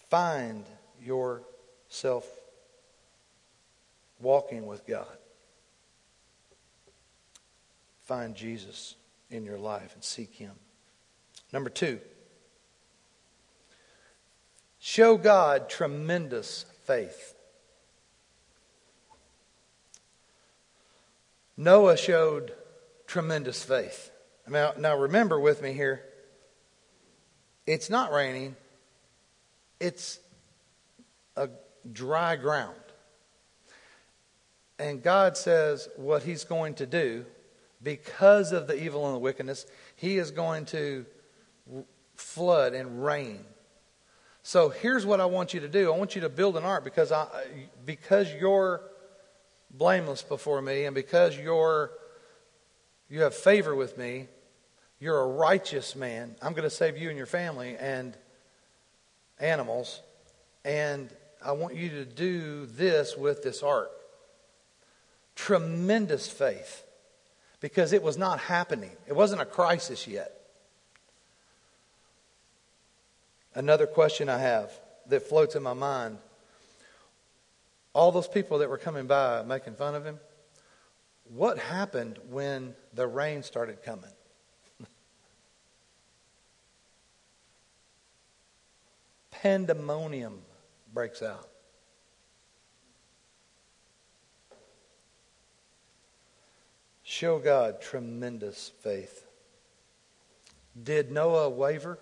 Find 0.08 0.64
yourself 1.00 2.28
walking 4.20 4.66
with 4.66 4.86
God. 4.86 5.06
Find 8.02 8.34
Jesus 8.34 8.94
in 9.32 9.44
your 9.44 9.58
life 9.58 9.94
and 9.94 10.04
seek 10.04 10.34
Him. 10.34 10.52
Number 11.52 11.70
two, 11.70 12.00
show 14.78 15.16
God 15.16 15.68
tremendous 15.68 16.64
faith. 16.84 17.34
Noah 21.56 21.96
showed 21.96 22.52
tremendous 23.06 23.62
faith. 23.62 24.10
Now, 24.48 24.72
now 24.78 24.96
remember 24.96 25.38
with 25.38 25.62
me 25.62 25.72
here, 25.72 26.02
it's 27.66 27.88
not 27.88 28.12
raining, 28.12 28.56
it's 29.78 30.18
a 31.36 31.48
dry 31.92 32.36
ground. 32.36 32.74
And 34.78 35.02
God 35.02 35.36
says 35.36 35.88
what 35.96 36.24
He's 36.24 36.44
going 36.44 36.74
to 36.74 36.86
do 36.86 37.24
because 37.82 38.52
of 38.52 38.66
the 38.66 38.82
evil 38.82 39.06
and 39.06 39.14
the 39.14 39.18
wickedness, 39.18 39.66
he 39.96 40.18
is 40.18 40.30
going 40.30 40.66
to 40.66 41.04
flood 42.16 42.74
and 42.74 43.04
rain. 43.04 43.44
So 44.42 44.68
here's 44.68 45.06
what 45.06 45.20
I 45.20 45.26
want 45.26 45.54
you 45.54 45.60
to 45.60 45.68
do. 45.68 45.92
I 45.92 45.96
want 45.96 46.14
you 46.14 46.22
to 46.22 46.28
build 46.28 46.56
an 46.56 46.64
ark 46.64 46.84
because 46.84 47.12
I 47.12 47.26
because 47.84 48.32
you're 48.32 48.82
blameless 49.70 50.22
before 50.22 50.60
me 50.60 50.84
and 50.84 50.94
because 50.94 51.38
you're 51.38 51.92
you 53.08 53.22
have 53.22 53.34
favor 53.34 53.74
with 53.74 53.96
me, 53.96 54.26
you're 54.98 55.20
a 55.20 55.26
righteous 55.26 55.94
man. 55.94 56.34
I'm 56.42 56.52
going 56.52 56.64
to 56.64 56.70
save 56.70 56.96
you 56.96 57.08
and 57.08 57.16
your 57.16 57.26
family 57.26 57.76
and 57.78 58.16
animals 59.38 60.00
and 60.64 61.08
I 61.44 61.52
want 61.52 61.74
you 61.74 61.88
to 61.90 62.04
do 62.04 62.66
this 62.66 63.16
with 63.16 63.42
this 63.42 63.62
ark. 63.62 63.90
Tremendous 65.34 66.28
faith 66.28 66.81
because 67.62 67.94
it 67.94 68.02
was 68.02 68.18
not 68.18 68.38
happening. 68.38 68.90
It 69.06 69.14
wasn't 69.14 69.40
a 69.40 69.46
crisis 69.46 70.06
yet. 70.06 70.32
Another 73.54 73.86
question 73.86 74.28
I 74.28 74.38
have 74.38 74.70
that 75.06 75.22
floats 75.22 75.54
in 75.56 75.62
my 75.62 75.72
mind 75.72 76.18
all 77.94 78.10
those 78.10 78.28
people 78.28 78.58
that 78.58 78.70
were 78.70 78.78
coming 78.78 79.06
by 79.06 79.42
making 79.42 79.74
fun 79.74 79.94
of 79.94 80.04
him, 80.04 80.18
what 81.28 81.58
happened 81.58 82.18
when 82.30 82.74
the 82.94 83.06
rain 83.06 83.42
started 83.42 83.82
coming? 83.82 84.10
Pandemonium 89.30 90.40
breaks 90.92 91.20
out. 91.22 91.51
Show 97.12 97.40
God 97.40 97.82
tremendous 97.82 98.72
faith. 98.80 99.26
Did 100.82 101.12
Noah 101.12 101.50
waver? 101.50 101.98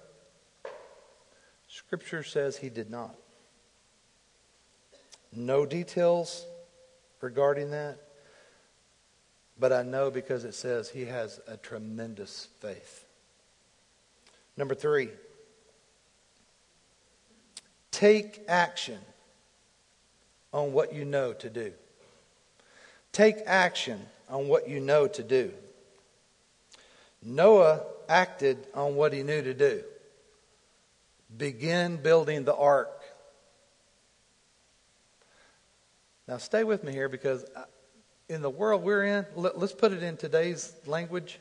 Scripture 1.66 2.22
says 2.22 2.58
he 2.58 2.68
did 2.68 2.92
not. 2.92 3.16
No 5.34 5.66
details 5.66 6.46
regarding 7.20 7.72
that, 7.72 7.98
but 9.58 9.72
I 9.72 9.82
know 9.82 10.12
because 10.12 10.44
it 10.44 10.54
says 10.54 10.88
he 10.90 11.06
has 11.06 11.40
a 11.48 11.56
tremendous 11.56 12.46
faith. 12.60 13.04
Number 14.56 14.76
three, 14.76 15.08
take 17.90 18.44
action 18.46 19.00
on 20.52 20.72
what 20.72 20.94
you 20.94 21.04
know 21.04 21.32
to 21.32 21.50
do. 21.50 21.72
Take 23.10 23.38
action 23.44 24.06
on 24.30 24.48
what 24.48 24.68
you 24.68 24.80
know 24.80 25.06
to 25.08 25.22
do. 25.22 25.52
Noah 27.22 27.82
acted 28.08 28.66
on 28.74 28.94
what 28.94 29.12
he 29.12 29.22
knew 29.22 29.42
to 29.42 29.54
do. 29.54 29.82
Begin 31.36 31.96
building 31.96 32.44
the 32.44 32.54
ark. 32.54 33.02
Now, 36.26 36.38
stay 36.38 36.64
with 36.64 36.84
me 36.84 36.92
here 36.92 37.08
because 37.08 37.44
in 38.28 38.42
the 38.42 38.50
world 38.50 38.82
we're 38.82 39.04
in, 39.04 39.26
let's 39.34 39.72
put 39.72 39.92
it 39.92 40.02
in 40.02 40.16
today's 40.16 40.72
language. 40.86 41.40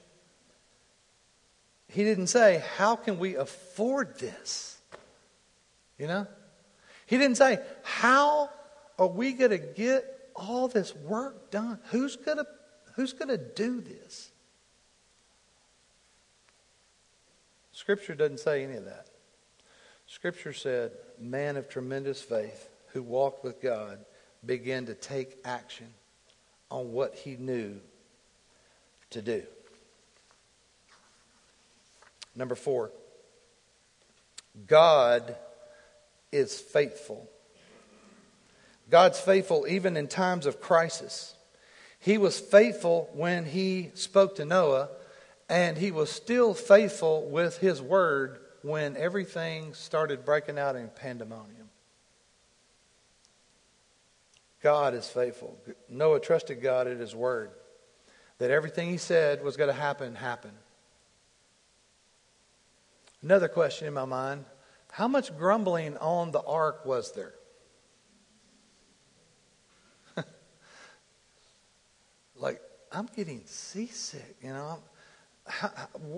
He 1.88 2.04
didn't 2.04 2.28
say, 2.28 2.64
How 2.78 2.96
can 2.96 3.20
we 3.20 3.36
afford 3.36 4.20
this? 4.20 4.80
You 5.98 6.08
know? 6.08 6.28
He 7.06 7.18
didn't 7.18 7.38
say, 7.38 7.60
How 7.84 8.50
are 8.98 9.08
we 9.08 9.34
going 9.34 9.52
to 9.52 9.58
get 9.58 10.06
all 10.36 10.68
this 10.68 10.96
work 10.96 11.52
done? 11.52 11.80
Who's 11.86 12.16
going 12.16 12.38
to 12.38 12.48
Who's 13.00 13.14
going 13.14 13.30
to 13.30 13.38
do 13.38 13.80
this? 13.80 14.30
Scripture 17.72 18.14
doesn't 18.14 18.42
say 18.42 18.62
any 18.66 18.76
of 18.76 18.84
that. 18.84 19.08
Scripture 20.06 20.52
said, 20.52 20.92
man 21.18 21.56
of 21.56 21.70
tremendous 21.70 22.22
faith 22.22 22.68
who 22.88 23.02
walked 23.02 23.42
with 23.42 23.62
God 23.62 24.00
began 24.46 24.88
to 24.88 24.94
take 24.96 25.38
action 25.46 25.88
on 26.70 26.92
what 26.92 27.16
he 27.16 27.38
knew 27.38 27.80
to 29.12 29.22
do. 29.22 29.44
Number 32.36 32.56
four, 32.56 32.92
God 34.68 35.38
is 36.34 36.60
faithful. 36.60 37.30
God's 38.90 39.22
faithful 39.22 39.66
even 39.70 39.96
in 39.96 40.10
times 40.10 40.46
of 40.46 40.60
crisis. 40.60 41.36
He 42.00 42.18
was 42.18 42.40
faithful 42.40 43.10
when 43.14 43.46
he 43.46 43.92
spoke 43.94 44.36
to 44.36 44.46
Noah, 44.46 44.90
and 45.50 45.78
he 45.78 45.92
was 45.92 46.10
still 46.10 46.54
faithful 46.54 47.30
with 47.30 47.58
his 47.58 47.82
word 47.82 48.40
when 48.62 48.98
everything 48.98 49.74
started 49.74 50.26
breaking 50.26 50.58
out 50.58 50.76
in 50.76 50.90
pandemonium. 50.90 51.70
God 54.62 54.94
is 54.94 55.08
faithful. 55.08 55.58
Noah 55.88 56.20
trusted 56.20 56.62
God 56.62 56.88
at 56.88 56.98
his 56.98 57.16
word 57.16 57.52
that 58.40 58.52
everything 58.52 58.90
he 58.90 58.98
said 58.98 59.44
was 59.44 59.58
going 59.58 59.70
to 59.70 59.74
happen, 59.74 60.16
happen. 60.16 60.52
Another 63.22 63.48
question 63.50 63.88
in 63.88 63.94
my 63.94 64.06
mind 64.06 64.46
how 64.92 65.08
much 65.08 65.38
grumbling 65.38 65.96
on 65.98 66.32
the 66.32 66.42
ark 66.42 66.84
was 66.86 67.12
there? 67.12 67.36
like, 72.36 72.60
I'm 72.92 73.08
getting 73.16 73.42
seasick, 73.46 74.38
you 74.42 74.50
know. 74.50 74.80
How, 75.46 75.70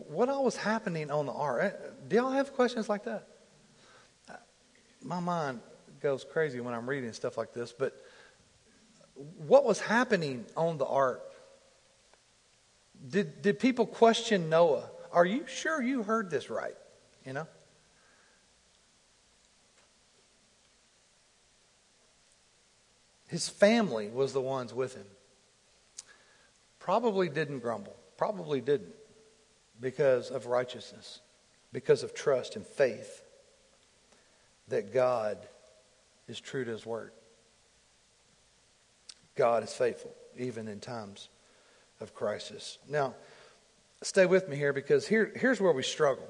what 0.09 0.29
all 0.29 0.43
was 0.43 0.57
happening 0.57 1.09
on 1.09 1.25
the 1.25 1.31
ark? 1.31 1.61
Eh, 1.63 1.89
do 2.07 2.15
y'all 2.17 2.31
have 2.31 2.53
questions 2.53 2.89
like 2.89 3.05
that? 3.05 3.27
My 5.03 5.19
mind 5.19 5.61
goes 6.01 6.23
crazy 6.23 6.59
when 6.59 6.73
I'm 6.73 6.89
reading 6.89 7.11
stuff 7.13 7.37
like 7.37 7.53
this, 7.53 7.73
but 7.73 7.95
what 9.37 9.65
was 9.65 9.79
happening 9.79 10.45
on 10.55 10.77
the 10.77 10.85
ark? 10.85 11.21
Did, 13.09 13.41
did 13.41 13.59
people 13.59 13.85
question 13.85 14.49
Noah? 14.49 14.89
Are 15.11 15.25
you 15.25 15.45
sure 15.47 15.81
you 15.81 16.03
heard 16.03 16.29
this 16.29 16.49
right? 16.49 16.75
You 17.25 17.33
know? 17.33 17.47
His 23.27 23.47
family 23.47 24.09
was 24.09 24.33
the 24.33 24.41
ones 24.41 24.73
with 24.73 24.95
him. 24.95 25.05
Probably 26.81 27.29
didn't 27.29 27.59
grumble. 27.59 27.95
Probably 28.17 28.59
didn't 28.59 28.95
because 29.79 30.31
of 30.31 30.47
righteousness, 30.47 31.21
because 31.71 32.01
of 32.01 32.13
trust 32.13 32.55
and 32.55 32.65
faith 32.65 33.23
that 34.67 34.91
God 34.93 35.37
is 36.27 36.39
true 36.39 36.65
to 36.65 36.71
his 36.71 36.85
word. 36.85 37.11
God 39.35 39.63
is 39.63 39.73
faithful, 39.73 40.13
even 40.37 40.67
in 40.67 40.79
times 40.79 41.29
of 41.99 42.15
crisis. 42.15 42.79
Now, 42.89 43.13
stay 44.01 44.25
with 44.25 44.49
me 44.49 44.55
here 44.55 44.73
because 44.73 45.07
here, 45.07 45.31
here's 45.35 45.61
where 45.61 45.71
we 45.71 45.83
struggle. 45.83 46.27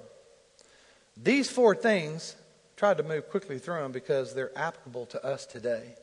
These 1.15 1.49
four 1.49 1.75
things, 1.75 2.35
tried 2.75 2.97
to 2.97 3.03
move 3.03 3.29
quickly 3.29 3.57
through 3.57 3.79
them 3.79 3.91
because 3.91 4.33
they're 4.33 4.57
applicable 4.57 5.05
to 5.05 5.25
us 5.25 5.45
today 5.45 5.95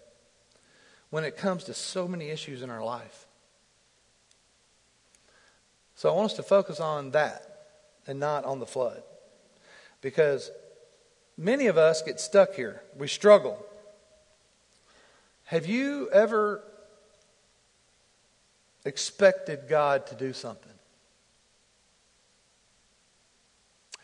when 1.11 1.25
it 1.25 1.37
comes 1.37 1.65
to 1.65 1.75
so 1.75 2.09
many 2.09 2.31
issues 2.31 2.63
in 2.63 2.71
our 2.71 2.85
life. 2.85 3.28
So 5.99 6.09
I 6.09 6.15
want 6.15 6.27
us 6.27 6.37
to 6.37 6.45
focus 6.45 6.79
on 6.79 7.11
that 7.11 7.45
and 8.07 8.21
not 8.21 8.45
on 8.45 8.61
the 8.61 8.67
flood. 8.67 9.03
Because 10.01 10.53
many 11.37 11.67
of 11.67 11.77
us 11.77 12.03
get 12.03 12.21
stuck 12.21 12.55
here. 12.55 12.81
We 12.97 13.09
struggle. 13.09 13.59
Have 15.47 15.67
you 15.67 16.09
ever 16.13 16.63
expected 18.85 19.63
God 19.69 20.07
to 20.07 20.15
do 20.15 20.33
something? 20.33 20.71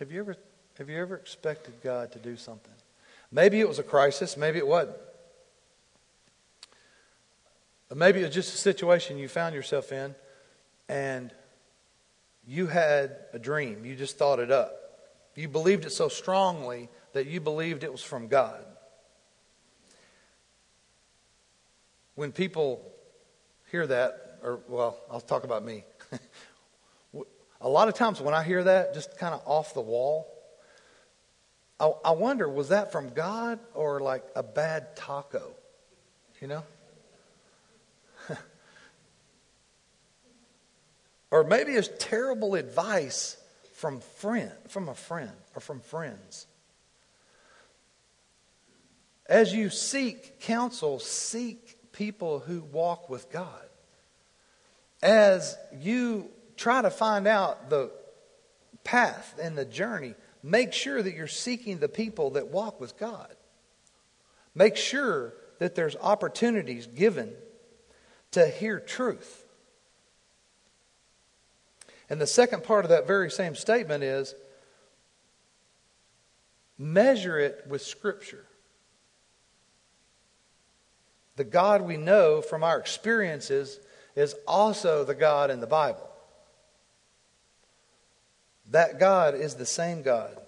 Have 0.00 0.10
you 0.10 0.18
ever 0.18 0.34
have 0.78 0.90
you 0.90 1.00
ever 1.00 1.14
expected 1.14 1.74
God 1.80 2.10
to 2.10 2.18
do 2.18 2.36
something? 2.36 2.74
Maybe 3.30 3.60
it 3.60 3.68
was 3.68 3.78
a 3.78 3.84
crisis, 3.84 4.36
maybe 4.36 4.58
it 4.58 4.66
wasn't. 4.66 4.96
Maybe 7.94 8.18
it 8.18 8.24
was 8.24 8.34
just 8.34 8.52
a 8.52 8.58
situation 8.58 9.16
you 9.16 9.28
found 9.28 9.54
yourself 9.54 9.92
in 9.92 10.16
and 10.88 11.32
you 12.46 12.66
had 12.66 13.16
a 13.32 13.38
dream. 13.38 13.84
You 13.84 13.94
just 13.96 14.18
thought 14.18 14.38
it 14.38 14.50
up. 14.50 14.72
You 15.34 15.48
believed 15.48 15.84
it 15.84 15.90
so 15.90 16.08
strongly 16.08 16.88
that 17.12 17.26
you 17.26 17.40
believed 17.40 17.84
it 17.84 17.92
was 17.92 18.02
from 18.02 18.28
God. 18.28 18.64
When 22.14 22.30
people 22.30 22.92
hear 23.70 23.86
that, 23.86 24.38
or, 24.42 24.60
well, 24.68 24.98
I'll 25.10 25.20
talk 25.20 25.44
about 25.44 25.64
me. 25.64 25.84
a 27.60 27.68
lot 27.68 27.88
of 27.88 27.94
times 27.94 28.20
when 28.20 28.34
I 28.34 28.44
hear 28.44 28.62
that, 28.62 28.94
just 28.94 29.18
kind 29.18 29.34
of 29.34 29.42
off 29.46 29.74
the 29.74 29.80
wall, 29.80 30.28
I, 31.80 31.90
I 32.04 32.10
wonder, 32.12 32.48
was 32.48 32.68
that 32.68 32.92
from 32.92 33.10
God 33.10 33.58
or 33.74 34.00
like 34.00 34.24
a 34.36 34.42
bad 34.42 34.94
taco? 34.94 35.50
You 36.40 36.48
know? 36.48 36.62
Or 41.34 41.42
maybe 41.42 41.72
it's 41.72 41.90
terrible 41.98 42.54
advice 42.54 43.36
from 43.72 43.98
friend, 43.98 44.52
from 44.68 44.88
a 44.88 44.94
friend 44.94 45.32
or 45.56 45.60
from 45.60 45.80
friends. 45.80 46.46
As 49.26 49.52
you 49.52 49.68
seek 49.68 50.38
counsel, 50.38 51.00
seek 51.00 51.90
people 51.90 52.38
who 52.38 52.60
walk 52.60 53.10
with 53.10 53.32
God. 53.32 53.66
As 55.02 55.58
you 55.76 56.30
try 56.56 56.82
to 56.82 56.90
find 56.90 57.26
out 57.26 57.68
the 57.68 57.90
path 58.84 59.34
and 59.42 59.58
the 59.58 59.64
journey, 59.64 60.14
make 60.40 60.72
sure 60.72 61.02
that 61.02 61.16
you're 61.16 61.26
seeking 61.26 61.78
the 61.78 61.88
people 61.88 62.30
that 62.30 62.52
walk 62.52 62.80
with 62.80 62.96
God. 62.96 63.34
Make 64.54 64.76
sure 64.76 65.34
that 65.58 65.74
there's 65.74 65.96
opportunities 65.96 66.86
given 66.86 67.32
to 68.30 68.46
hear 68.46 68.78
truth. 68.78 69.43
And 72.10 72.20
the 72.20 72.26
second 72.26 72.64
part 72.64 72.84
of 72.84 72.90
that 72.90 73.06
very 73.06 73.30
same 73.30 73.54
statement 73.54 74.04
is 74.04 74.34
measure 76.78 77.38
it 77.38 77.64
with 77.68 77.82
Scripture. 77.82 78.44
The 81.36 81.44
God 81.44 81.82
we 81.82 81.96
know 81.96 82.40
from 82.40 82.62
our 82.62 82.78
experiences 82.78 83.80
is 84.14 84.34
also 84.46 85.04
the 85.04 85.14
God 85.14 85.50
in 85.50 85.60
the 85.60 85.66
Bible. 85.66 86.08
That 88.70 88.98
God 88.98 89.34
is 89.34 89.54
the 89.54 89.66
same 89.66 90.02
God. 90.02 90.38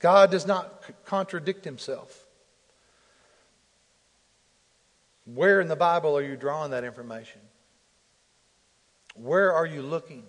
God 0.00 0.30
does 0.30 0.46
not 0.46 0.82
contradict 1.04 1.64
himself. 1.64 2.26
Where 5.24 5.60
in 5.60 5.68
the 5.68 5.76
Bible 5.76 6.16
are 6.16 6.22
you 6.22 6.36
drawing 6.36 6.72
that 6.72 6.82
information? 6.82 7.40
Where 9.14 9.52
are 9.52 9.66
you 9.66 9.82
looking? 9.82 10.24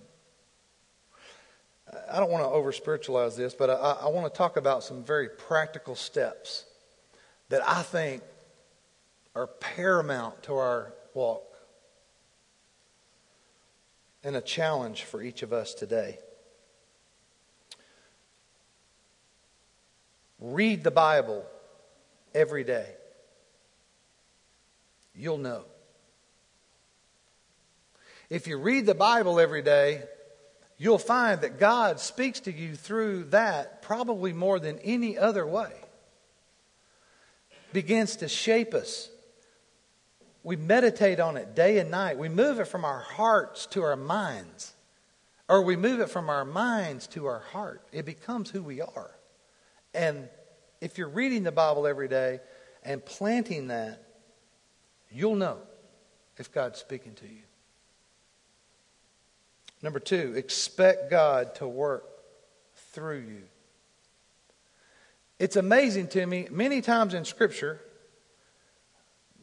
I 2.12 2.20
don't 2.20 2.32
want 2.32 2.44
to 2.44 2.50
over 2.50 2.72
spiritualize 2.72 3.36
this, 3.36 3.54
but 3.54 3.70
I, 3.70 3.74
I 4.04 4.10
want 4.10 4.32
to 4.32 4.38
talk 4.38 4.58
about 4.58 4.84
some 4.84 5.04
very 5.04 5.30
practical 5.30 5.96
steps 5.96 6.66
that 7.50 7.68
I 7.68 7.82
think 7.82 8.24
are 9.36 9.48
paramount 9.48 10.44
to 10.44 10.56
our 10.56 10.94
walk 11.14 11.44
and 14.24 14.36
a 14.36 14.42
challenge 14.42 15.04
for 15.04 15.22
each 15.22 15.44
of 15.44 15.52
us 15.52 15.74
today. 15.74 16.20
Read 20.40 20.84
the 20.84 20.92
Bible 20.92 21.46
every 22.34 22.64
day. 22.64 22.88
You'll 25.16 25.38
know. 25.38 25.66
If 28.30 28.48
you 28.48 28.58
read 28.58 28.86
the 28.86 28.96
Bible 28.96 29.40
every 29.40 29.62
day, 29.62 30.04
you'll 30.78 30.98
find 30.98 31.42
that 31.42 31.60
God 31.60 32.00
speaks 32.00 32.42
to 32.42 32.52
you 32.52 32.76
through 32.76 33.26
that 33.26 33.82
probably 33.82 34.34
more 34.34 34.60
than 34.60 34.80
any 34.80 35.18
other 35.18 35.46
way. 35.46 35.72
Begins 37.72 38.18
to 38.18 38.28
shape 38.28 38.74
us. 38.74 39.10
We 40.44 40.56
meditate 40.58 41.20
on 41.20 41.38
it 41.38 41.56
day 41.56 41.80
and 41.80 41.90
night. 41.90 42.18
We 42.18 42.30
move 42.30 42.60
it 42.60 42.68
from 42.68 42.84
our 42.84 43.00
hearts 43.00 43.66
to 43.68 43.84
our 43.84 43.96
minds, 43.96 44.74
or 45.48 45.62
we 45.62 45.76
move 45.76 46.02
it 46.02 46.10
from 46.10 46.30
our 46.30 46.46
minds 46.46 47.08
to 47.08 47.26
our 47.28 47.40
heart. 47.40 47.82
It 47.92 48.06
becomes 48.06 48.50
who 48.50 48.62
we 48.62 48.82
are. 48.82 49.12
And 49.94 50.28
if 50.82 50.98
you're 50.98 51.10
reading 51.10 51.44
the 51.44 51.52
Bible 51.52 51.88
every 51.88 52.10
day 52.10 52.42
and 52.84 53.04
planting 53.04 53.68
that, 53.68 54.04
you'll 55.10 55.36
know 55.36 55.60
if 56.38 56.52
God's 56.52 56.80
speaking 56.80 57.14
to 57.16 57.26
you. 57.26 57.44
Number 59.84 60.00
two, 60.00 60.34
expect 60.38 61.12
God 61.12 61.56
to 61.56 61.68
work 61.68 62.06
through 62.94 63.20
you. 63.20 63.44
It's 65.40 65.58
amazing 65.58 66.08
to 66.10 66.26
me, 66.26 66.48
many 66.50 66.80
times 66.80 67.14
in 67.14 67.26
Scripture, 67.26 67.82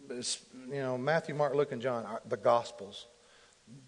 you 0.08 0.22
know, 0.70 0.96
Matthew, 0.96 1.34
Mark, 1.34 1.54
Luke, 1.54 1.72
and 1.72 1.82
John, 1.82 2.06
the 2.26 2.38
Gospels, 2.38 3.06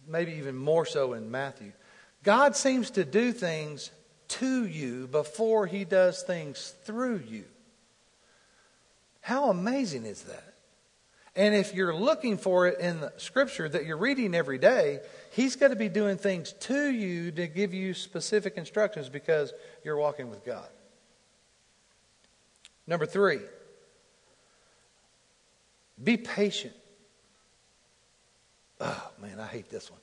maybe 0.07 0.33
even 0.33 0.55
more 0.55 0.85
so 0.85 1.15
in 1.15 1.31
Matthew, 1.31 1.73
God 2.23 2.55
seems 2.55 2.91
to 2.91 3.05
do 3.05 3.33
things 3.33 3.91
to 4.29 4.67
you 4.67 5.07
before 5.07 5.67
he 5.67 5.87
does 5.87 6.23
things 6.23 6.75
through 6.85 7.23
you. 7.29 7.45
How 9.23 9.49
amazing 9.49 10.05
is 10.05 10.23
that? 10.25 10.55
And 11.35 11.55
if 11.55 11.75
you're 11.75 11.95
looking 11.95 12.37
for 12.37 12.67
it 12.69 12.79
in 12.79 13.01
the 13.01 13.12
scripture 13.17 13.69
that 13.69 13.87
you're 13.87 13.97
reading 13.97 14.35
every 14.35 14.59
day, 14.59 15.01
he's 15.33 15.57
going 15.57 15.71
to 15.71 15.77
be 15.77 15.88
doing 15.88 16.16
things 16.16 16.53
to 16.53 16.90
you 16.90 17.33
to 17.33 17.47
give 17.47 17.75
you 17.75 17.95
specific 17.95 18.57
instructions 18.57 19.09
because 19.09 19.53
you're 19.83 19.97
walking 19.97 20.31
with 20.31 20.45
God. 20.45 20.68
Number 22.87 23.07
three, 23.07 23.40
be 26.03 26.16
patient. 26.16 26.75
Oh, 28.81 29.11
man, 29.21 29.40
I 29.40 29.47
hate 29.47 29.71
this 29.71 29.90
one. 29.90 30.01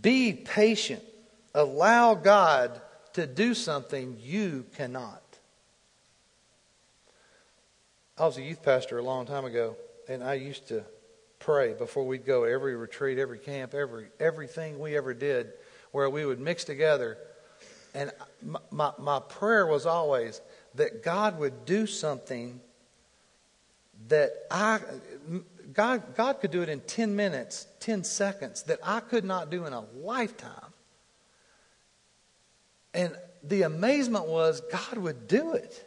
Be 0.00 0.32
patient. 0.32 1.02
Allow 1.54 2.14
God 2.14 2.80
to 3.14 3.26
do 3.26 3.54
something 3.54 4.18
you 4.20 4.66
cannot. 4.76 5.22
I 8.18 8.26
was 8.26 8.36
a 8.36 8.42
youth 8.42 8.62
pastor 8.62 8.98
a 8.98 9.02
long 9.02 9.26
time 9.26 9.44
ago, 9.44 9.76
and 10.08 10.22
I 10.22 10.34
used 10.34 10.68
to 10.68 10.84
pray 11.44 11.74
before 11.74 12.06
we'd 12.06 12.24
go 12.24 12.44
every 12.44 12.74
retreat, 12.74 13.18
every 13.18 13.38
camp, 13.38 13.74
every 13.74 14.06
everything 14.18 14.78
we 14.78 14.96
ever 14.96 15.12
did, 15.12 15.52
where 15.92 16.08
we 16.08 16.24
would 16.24 16.40
mix 16.40 16.64
together. 16.64 17.18
And 17.94 18.10
my, 18.70 18.90
my, 18.98 19.20
prayer 19.20 19.66
was 19.66 19.86
always 19.86 20.40
that 20.74 21.04
God 21.04 21.38
would 21.38 21.64
do 21.64 21.86
something 21.86 22.60
that 24.08 24.32
I 24.50 24.80
God 25.72 26.16
God 26.16 26.40
could 26.40 26.50
do 26.50 26.62
it 26.62 26.68
in 26.70 26.80
10 26.80 27.14
minutes, 27.14 27.66
10 27.80 28.04
seconds 28.04 28.62
that 28.64 28.78
I 28.82 29.00
could 29.00 29.24
not 29.24 29.50
do 29.50 29.66
in 29.66 29.74
a 29.74 29.84
lifetime. 29.94 30.72
And 32.94 33.14
the 33.42 33.62
amazement 33.62 34.26
was 34.26 34.62
God 34.72 34.96
would 34.96 35.28
do 35.28 35.52
it. 35.52 35.86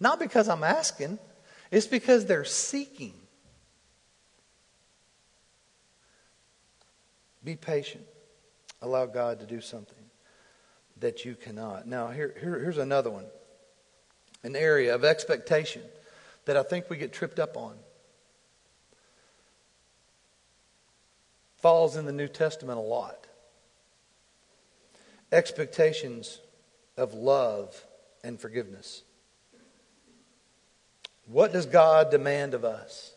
Not 0.00 0.18
because 0.18 0.48
I'm 0.48 0.64
asking, 0.64 1.20
it's 1.70 1.86
because 1.86 2.26
they're 2.26 2.44
seeking. 2.44 3.14
Be 7.44 7.56
patient. 7.56 8.04
Allow 8.80 9.06
God 9.06 9.40
to 9.40 9.46
do 9.46 9.60
something 9.60 9.96
that 11.00 11.24
you 11.24 11.34
cannot. 11.34 11.86
Now, 11.86 12.08
here, 12.08 12.34
here, 12.40 12.58
here's 12.58 12.78
another 12.78 13.10
one 13.10 13.26
an 14.44 14.56
area 14.56 14.94
of 14.94 15.04
expectation 15.04 15.82
that 16.46 16.56
I 16.56 16.64
think 16.64 16.90
we 16.90 16.96
get 16.96 17.12
tripped 17.12 17.38
up 17.38 17.56
on. 17.56 17.74
Falls 21.58 21.96
in 21.96 22.06
the 22.06 22.12
New 22.12 22.26
Testament 22.26 22.76
a 22.76 22.82
lot. 22.82 23.28
Expectations 25.30 26.40
of 26.96 27.14
love 27.14 27.86
and 28.24 28.40
forgiveness. 28.40 29.02
What 31.26 31.52
does 31.52 31.66
God 31.66 32.10
demand 32.10 32.54
of 32.54 32.64
us? 32.64 33.14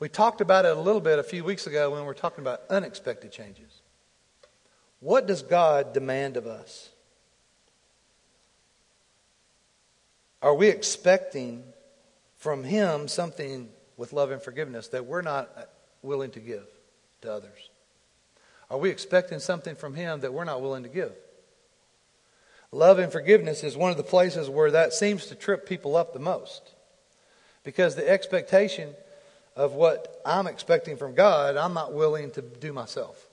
We 0.00 0.08
talked 0.08 0.40
about 0.40 0.64
it 0.64 0.76
a 0.76 0.80
little 0.80 1.00
bit 1.00 1.18
a 1.18 1.24
few 1.24 1.42
weeks 1.42 1.66
ago 1.66 1.90
when 1.90 2.00
we 2.00 2.06
were 2.06 2.14
talking 2.14 2.42
about 2.42 2.62
unexpected 2.70 3.32
changes. 3.32 3.82
What 5.00 5.26
does 5.26 5.42
God 5.42 5.92
demand 5.92 6.36
of 6.36 6.46
us? 6.46 6.90
Are 10.40 10.54
we 10.54 10.68
expecting 10.68 11.64
from 12.36 12.62
Him 12.62 13.08
something 13.08 13.68
with 13.96 14.12
love 14.12 14.30
and 14.30 14.40
forgiveness 14.40 14.88
that 14.88 15.06
we're 15.06 15.22
not 15.22 15.50
willing 16.02 16.30
to 16.32 16.40
give 16.40 16.66
to 17.22 17.32
others? 17.32 17.70
Are 18.70 18.78
we 18.78 18.90
expecting 18.90 19.40
something 19.40 19.74
from 19.74 19.94
Him 19.94 20.20
that 20.20 20.32
we're 20.32 20.44
not 20.44 20.62
willing 20.62 20.84
to 20.84 20.88
give? 20.88 21.12
Love 22.70 22.98
and 22.98 23.10
forgiveness 23.10 23.64
is 23.64 23.76
one 23.76 23.90
of 23.90 23.96
the 23.96 24.02
places 24.04 24.48
where 24.48 24.70
that 24.70 24.92
seems 24.92 25.26
to 25.26 25.34
trip 25.34 25.66
people 25.66 25.96
up 25.96 26.12
the 26.12 26.18
most. 26.20 26.74
Because 27.64 27.96
the 27.96 28.08
expectation 28.08 28.94
of 29.58 29.72
what 29.72 30.22
I'm 30.24 30.46
expecting 30.46 30.96
from 30.96 31.16
God, 31.16 31.56
I'm 31.56 31.74
not 31.74 31.92
willing 31.92 32.30
to 32.30 32.42
do 32.42 32.72
myself. 32.72 33.26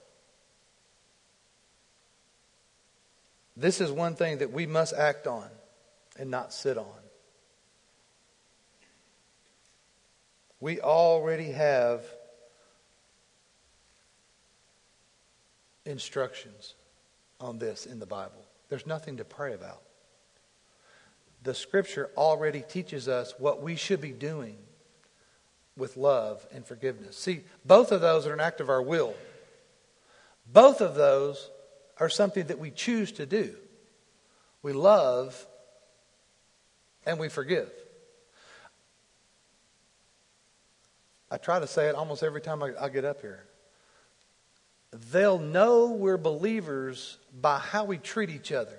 This 3.56 3.80
is 3.80 3.92
one 3.92 4.16
thing 4.16 4.38
that 4.38 4.52
we 4.52 4.66
must 4.66 4.92
act 4.92 5.28
on 5.28 5.48
and 6.18 6.28
not 6.28 6.52
sit 6.52 6.76
on. 6.76 6.84
We 10.58 10.80
already 10.80 11.52
have 11.52 12.04
instructions 15.84 16.74
on 17.40 17.60
this 17.60 17.86
in 17.86 18.00
the 18.00 18.06
Bible. 18.06 18.44
There's 18.68 18.84
nothing 18.86 19.18
to 19.18 19.24
pray 19.24 19.54
about. 19.54 19.80
The 21.44 21.54
scripture 21.54 22.10
already 22.16 22.62
teaches 22.62 23.06
us 23.06 23.32
what 23.38 23.62
we 23.62 23.76
should 23.76 24.00
be 24.00 24.10
doing 24.10 24.56
with 25.76 25.96
love 25.96 26.46
and 26.52 26.66
forgiveness. 26.66 27.16
See, 27.16 27.42
both 27.64 27.92
of 27.92 28.00
those 28.00 28.26
are 28.26 28.32
an 28.32 28.40
act 28.40 28.60
of 28.60 28.70
our 28.70 28.82
will. 28.82 29.14
Both 30.52 30.80
of 30.80 30.94
those 30.94 31.50
are 31.98 32.08
something 32.08 32.46
that 32.46 32.58
we 32.58 32.70
choose 32.70 33.12
to 33.12 33.26
do. 33.26 33.54
We 34.62 34.72
love 34.72 35.46
and 37.04 37.18
we 37.18 37.28
forgive. 37.28 37.70
I 41.30 41.36
try 41.38 41.58
to 41.58 41.66
say 41.66 41.88
it 41.88 41.94
almost 41.94 42.22
every 42.22 42.40
time 42.40 42.62
I, 42.62 42.72
I 42.80 42.88
get 42.88 43.04
up 43.04 43.20
here. 43.20 43.44
They'll 45.10 45.38
know 45.38 45.90
we're 45.90 46.16
believers 46.16 47.18
by 47.38 47.58
how 47.58 47.84
we 47.84 47.98
treat 47.98 48.30
each 48.30 48.52
other. 48.52 48.78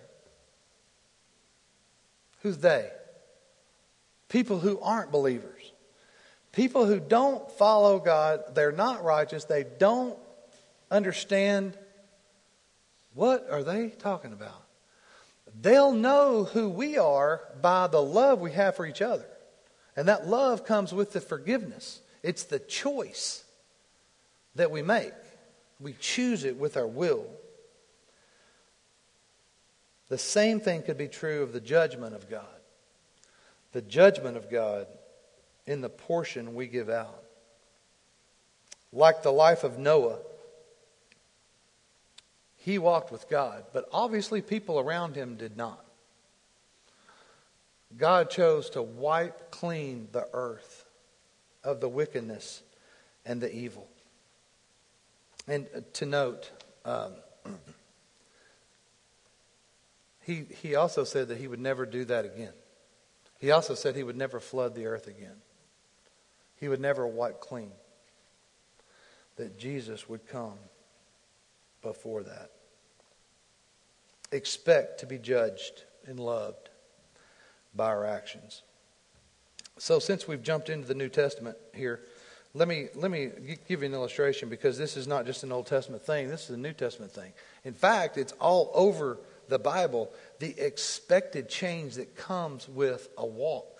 Who's 2.42 2.58
they? 2.58 2.90
People 4.30 4.60
who 4.60 4.80
aren't 4.80 5.12
believers. 5.12 5.72
People 6.58 6.88
who 6.88 7.00
don't 7.00 7.52
follow 7.52 8.00
God, 8.00 8.56
they're 8.56 8.72
not 8.72 9.04
righteous, 9.04 9.46
they 9.46 9.64
don't 9.78 10.18
understand 10.90 11.78
what 13.14 13.48
are 13.52 13.62
they 13.62 13.90
talking 13.90 14.34
about? 14.34 14.64
They'll 15.62 15.92
know 15.92 16.46
who 16.46 16.68
we 16.68 16.98
are 16.98 17.42
by 17.62 17.86
the 17.86 18.02
love 18.02 18.40
we 18.40 18.54
have 18.54 18.76
for 18.76 18.88
each 18.88 19.04
other. 19.04 19.28
And 19.96 20.08
that 20.08 20.26
love 20.26 20.66
comes 20.66 20.92
with 20.92 21.14
the 21.14 21.22
forgiveness. 21.22 22.00
It's 22.24 22.46
the 22.46 22.58
choice 22.58 23.44
that 24.56 24.72
we 24.72 24.82
make. 24.82 25.14
We 25.80 25.94
choose 26.00 26.44
it 26.44 26.58
with 26.58 26.76
our 26.76 26.88
will. 26.88 27.28
The 30.10 30.18
same 30.18 30.60
thing 30.60 30.82
could 30.82 30.98
be 30.98 31.08
true 31.08 31.44
of 31.44 31.54
the 31.54 31.62
judgment 31.62 32.16
of 32.16 32.28
God. 32.32 32.46
The 33.74 33.84
judgment 33.84 34.38
of 34.38 34.50
God 34.50 34.88
in 35.68 35.82
the 35.82 35.90
portion 35.90 36.56
we 36.56 36.66
give 36.66 36.90
out. 36.90 37.24
Like 38.94 39.22
the 39.22 39.32
life 39.32 39.64
of 39.64 39.78
Noah, 39.78 40.18
he 42.56 42.80
walked 42.80 43.12
with 43.12 43.30
God, 43.30 43.66
but 43.74 43.88
obviously 43.92 44.42
people 44.42 44.80
around 44.80 45.16
him 45.16 45.36
did 45.36 45.56
not. 45.56 45.84
God 47.96 48.30
chose 48.30 48.70
to 48.72 48.82
wipe 48.82 49.52
clean 49.52 50.08
the 50.12 50.28
earth 50.34 50.86
of 51.64 51.80
the 51.82 51.90
wickedness 51.90 52.64
and 53.26 53.42
the 53.42 53.54
evil. 53.54 53.88
And 55.48 55.68
to 55.94 56.06
note, 56.06 56.52
um, 56.84 57.14
he, 60.22 60.46
he 60.62 60.76
also 60.76 61.04
said 61.04 61.30
that 61.30 61.38
he 61.38 61.48
would 61.48 61.60
never 61.60 61.86
do 61.86 62.04
that 62.06 62.26
again. 62.26 62.54
He 63.40 63.52
also 63.52 63.76
said 63.76 63.96
he 63.96 64.04
would 64.04 64.18
never 64.18 64.40
flood 64.40 64.76
the 64.76 64.88
earth 64.88 65.08
again. 65.08 65.36
He 66.60 66.68
would 66.68 66.82
never 66.82 67.06
wipe 67.06 67.40
clean. 67.40 67.72
That 69.36 69.58
Jesus 69.58 70.10
would 70.10 70.28
come 70.28 70.58
before 71.82 72.24
that 72.24 72.52
expect 74.32 75.00
to 75.00 75.06
be 75.06 75.18
judged 75.18 75.84
and 76.06 76.20
loved 76.20 76.70
by 77.76 77.88
our 77.88 78.06
actions. 78.06 78.64
So, 79.78 80.00
since 80.00 80.28
we've 80.28 80.42
jumped 80.42 80.70
into 80.70 80.88
the 80.88 80.96
New 80.96 81.10
Testament 81.10 81.58
here, 81.74 82.02
let 82.54 82.68
me, 82.68 82.88
let 82.96 83.12
me 83.12 83.30
give 83.68 83.82
you 83.82 83.88
an 83.88 83.94
illustration 83.94 84.50
because 84.50 84.78
this 84.78 84.98
is 84.98 85.08
not 85.08 85.26
just 85.26 85.44
an 85.44 85.52
Old 85.52 85.68
Testament 85.68 86.04
thing, 86.04 86.28
this 86.28 86.46
is 86.46 86.52
a 86.52 86.58
New 86.58 86.74
Testament 86.74 87.12
thing. 87.12 87.32
In 87.64 87.74
fact, 87.74 88.18
it's 88.18 88.34
all 88.34 88.72
over 88.74 89.20
the 89.48 89.60
Bible 89.60 90.12
the 90.40 90.58
expected 90.60 91.48
change 91.48 91.96
that 91.96 92.16
comes 92.16 92.68
with 92.68 93.10
a 93.18 93.26
walk. 93.26 93.77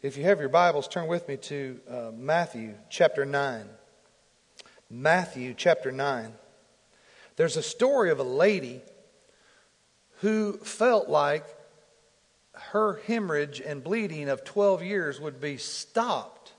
If 0.00 0.16
you 0.16 0.22
have 0.24 0.38
your 0.38 0.48
Bibles, 0.48 0.86
turn 0.86 1.08
with 1.08 1.26
me 1.26 1.36
to 1.38 1.80
uh, 1.90 2.10
Matthew 2.16 2.74
chapter 2.88 3.24
9. 3.24 3.68
Matthew 4.88 5.54
chapter 5.54 5.90
9. 5.90 6.32
There's 7.34 7.56
a 7.56 7.62
story 7.64 8.12
of 8.12 8.20
a 8.20 8.24
lady 8.24 8.80
who 10.20 10.52
felt 10.58 11.08
like 11.08 11.44
her 12.52 13.00
hemorrhage 13.08 13.60
and 13.60 13.82
bleeding 13.82 14.28
of 14.28 14.44
12 14.44 14.84
years 14.84 15.20
would 15.20 15.40
be 15.40 15.56
stopped 15.56 16.52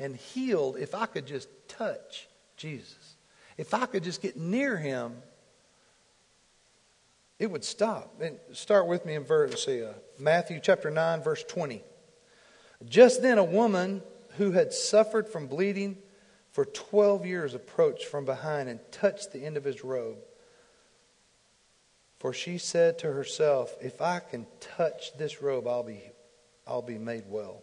and 0.00 0.16
healed 0.16 0.76
if 0.76 0.92
I 0.92 1.06
could 1.06 1.26
just 1.26 1.48
touch 1.68 2.26
Jesus. 2.56 3.14
If 3.56 3.74
I 3.74 3.86
could 3.86 4.02
just 4.02 4.20
get 4.20 4.36
near 4.36 4.76
him 4.76 5.14
it 7.38 7.50
would 7.50 7.64
stop. 7.64 8.20
And 8.20 8.38
start 8.52 8.86
with 8.86 9.04
me 9.04 9.16
in 9.16 9.24
verse, 9.24 9.66
uh, 9.66 9.94
Matthew 10.16 10.60
chapter 10.62 10.92
9, 10.92 11.22
verse 11.22 11.42
20. 11.42 11.82
Just 12.88 13.22
then, 13.22 13.38
a 13.38 13.44
woman 13.44 14.02
who 14.36 14.52
had 14.52 14.72
suffered 14.72 15.28
from 15.28 15.46
bleeding 15.46 15.98
for 16.50 16.64
12 16.64 17.26
years 17.26 17.54
approached 17.54 18.06
from 18.06 18.24
behind 18.24 18.68
and 18.68 18.80
touched 18.90 19.32
the 19.32 19.44
end 19.44 19.56
of 19.56 19.64
his 19.64 19.84
robe. 19.84 20.18
For 22.18 22.32
she 22.32 22.58
said 22.58 22.98
to 23.00 23.12
herself, 23.12 23.74
If 23.80 24.00
I 24.00 24.20
can 24.20 24.46
touch 24.60 25.16
this 25.16 25.42
robe, 25.42 25.66
I'll 25.66 25.82
be, 25.82 26.00
I'll 26.66 26.82
be 26.82 26.98
made 26.98 27.24
well. 27.28 27.62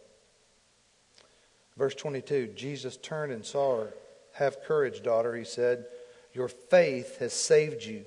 Verse 1.77 1.95
22 1.95 2.53
Jesus 2.55 2.97
turned 2.97 3.31
and 3.31 3.45
saw 3.45 3.79
her. 3.79 3.93
Have 4.33 4.63
courage, 4.63 5.01
daughter, 5.01 5.35
he 5.35 5.43
said. 5.43 5.85
Your 6.33 6.47
faith 6.47 7.19
has 7.19 7.33
saved 7.33 7.83
you. 7.83 8.05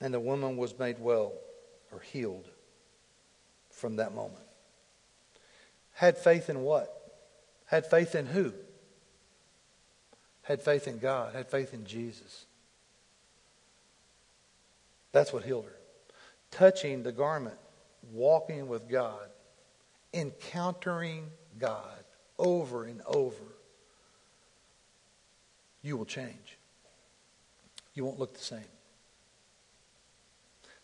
And 0.00 0.12
the 0.12 0.20
woman 0.20 0.56
was 0.56 0.78
made 0.78 0.98
well 0.98 1.32
or 1.92 2.00
healed 2.00 2.48
from 3.70 3.96
that 3.96 4.14
moment. 4.14 4.45
Had 5.96 6.18
faith 6.18 6.50
in 6.50 6.60
what? 6.60 6.92
Had 7.64 7.86
faith 7.86 8.14
in 8.14 8.26
who? 8.26 8.52
Had 10.42 10.60
faith 10.60 10.86
in 10.86 10.98
God, 10.98 11.34
had 11.34 11.50
faith 11.50 11.72
in 11.72 11.86
Jesus. 11.86 12.44
That's 15.12 15.32
what 15.32 15.42
healed 15.42 15.64
her. 15.64 15.76
Touching 16.50 17.02
the 17.02 17.12
garment, 17.12 17.56
walking 18.12 18.68
with 18.68 18.90
God, 18.90 19.30
encountering 20.12 21.30
God 21.58 22.04
over 22.38 22.84
and 22.84 23.00
over, 23.06 23.56
you 25.82 25.96
will 25.96 26.04
change. 26.04 26.58
You 27.94 28.04
won't 28.04 28.18
look 28.18 28.34
the 28.34 28.44
same. 28.44 28.60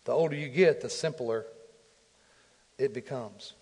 The 0.07 0.12
older 0.12 0.37
you 0.37 0.48
get, 0.48 0.81
the 0.81 0.88
simpler 0.88 1.44
it 2.79 2.94
becomes. 2.94 3.53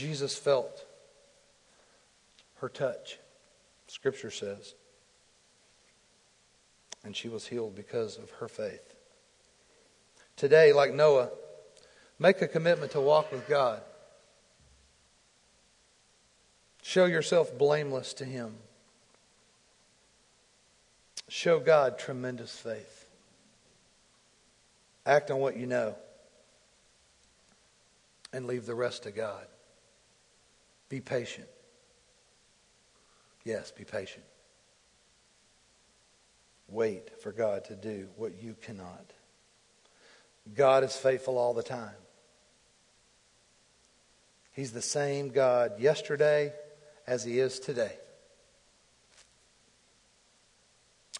Jesus 0.00 0.34
felt 0.34 0.86
her 2.54 2.70
touch, 2.70 3.18
Scripture 3.86 4.30
says. 4.30 4.74
And 7.04 7.14
she 7.14 7.28
was 7.28 7.46
healed 7.46 7.74
because 7.74 8.16
of 8.16 8.30
her 8.30 8.48
faith. 8.48 8.94
Today, 10.36 10.72
like 10.72 10.94
Noah, 10.94 11.28
make 12.18 12.40
a 12.40 12.48
commitment 12.48 12.92
to 12.92 13.00
walk 13.02 13.30
with 13.30 13.46
God. 13.46 13.82
Show 16.80 17.04
yourself 17.04 17.58
blameless 17.58 18.14
to 18.14 18.24
Him. 18.24 18.54
Show 21.28 21.60
God 21.60 21.98
tremendous 21.98 22.56
faith. 22.56 23.04
Act 25.04 25.30
on 25.30 25.40
what 25.40 25.58
you 25.58 25.66
know 25.66 25.94
and 28.32 28.46
leave 28.46 28.64
the 28.64 28.74
rest 28.74 29.02
to 29.02 29.10
God. 29.10 29.44
Be 30.90 31.00
patient. 31.00 31.48
Yes, 33.44 33.70
be 33.70 33.84
patient. 33.84 34.24
Wait 36.68 37.22
for 37.22 37.32
God 37.32 37.64
to 37.66 37.74
do 37.74 38.08
what 38.16 38.42
you 38.42 38.54
cannot. 38.60 39.12
God 40.54 40.84
is 40.84 40.94
faithful 40.94 41.38
all 41.38 41.54
the 41.54 41.62
time. 41.62 41.94
He's 44.52 44.72
the 44.72 44.82
same 44.82 45.30
God 45.30 45.80
yesterday 45.80 46.52
as 47.06 47.24
He 47.24 47.38
is 47.38 47.60
today. 47.60 47.92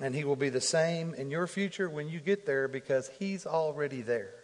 And 0.00 0.14
He 0.14 0.24
will 0.24 0.36
be 0.36 0.48
the 0.48 0.60
same 0.60 1.14
in 1.14 1.30
your 1.30 1.46
future 1.46 1.88
when 1.88 2.08
you 2.08 2.18
get 2.18 2.44
there 2.44 2.66
because 2.66 3.08
He's 3.18 3.46
already 3.46 4.02
there. 4.02 4.34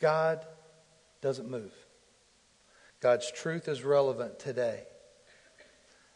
God 0.00 0.44
doesn't 1.20 1.50
move. 1.50 1.72
God's 3.04 3.30
truth 3.30 3.68
is 3.68 3.84
relevant 3.84 4.38
today. 4.38 4.84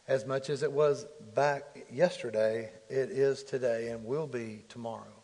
As 0.07 0.25
much 0.25 0.49
as 0.49 0.63
it 0.63 0.71
was 0.71 1.05
back 1.35 1.85
yesterday, 1.91 2.71
it 2.89 3.11
is 3.11 3.43
today 3.43 3.89
and 3.89 4.03
will 4.03 4.25
be 4.25 4.63
tomorrow. 4.69 5.18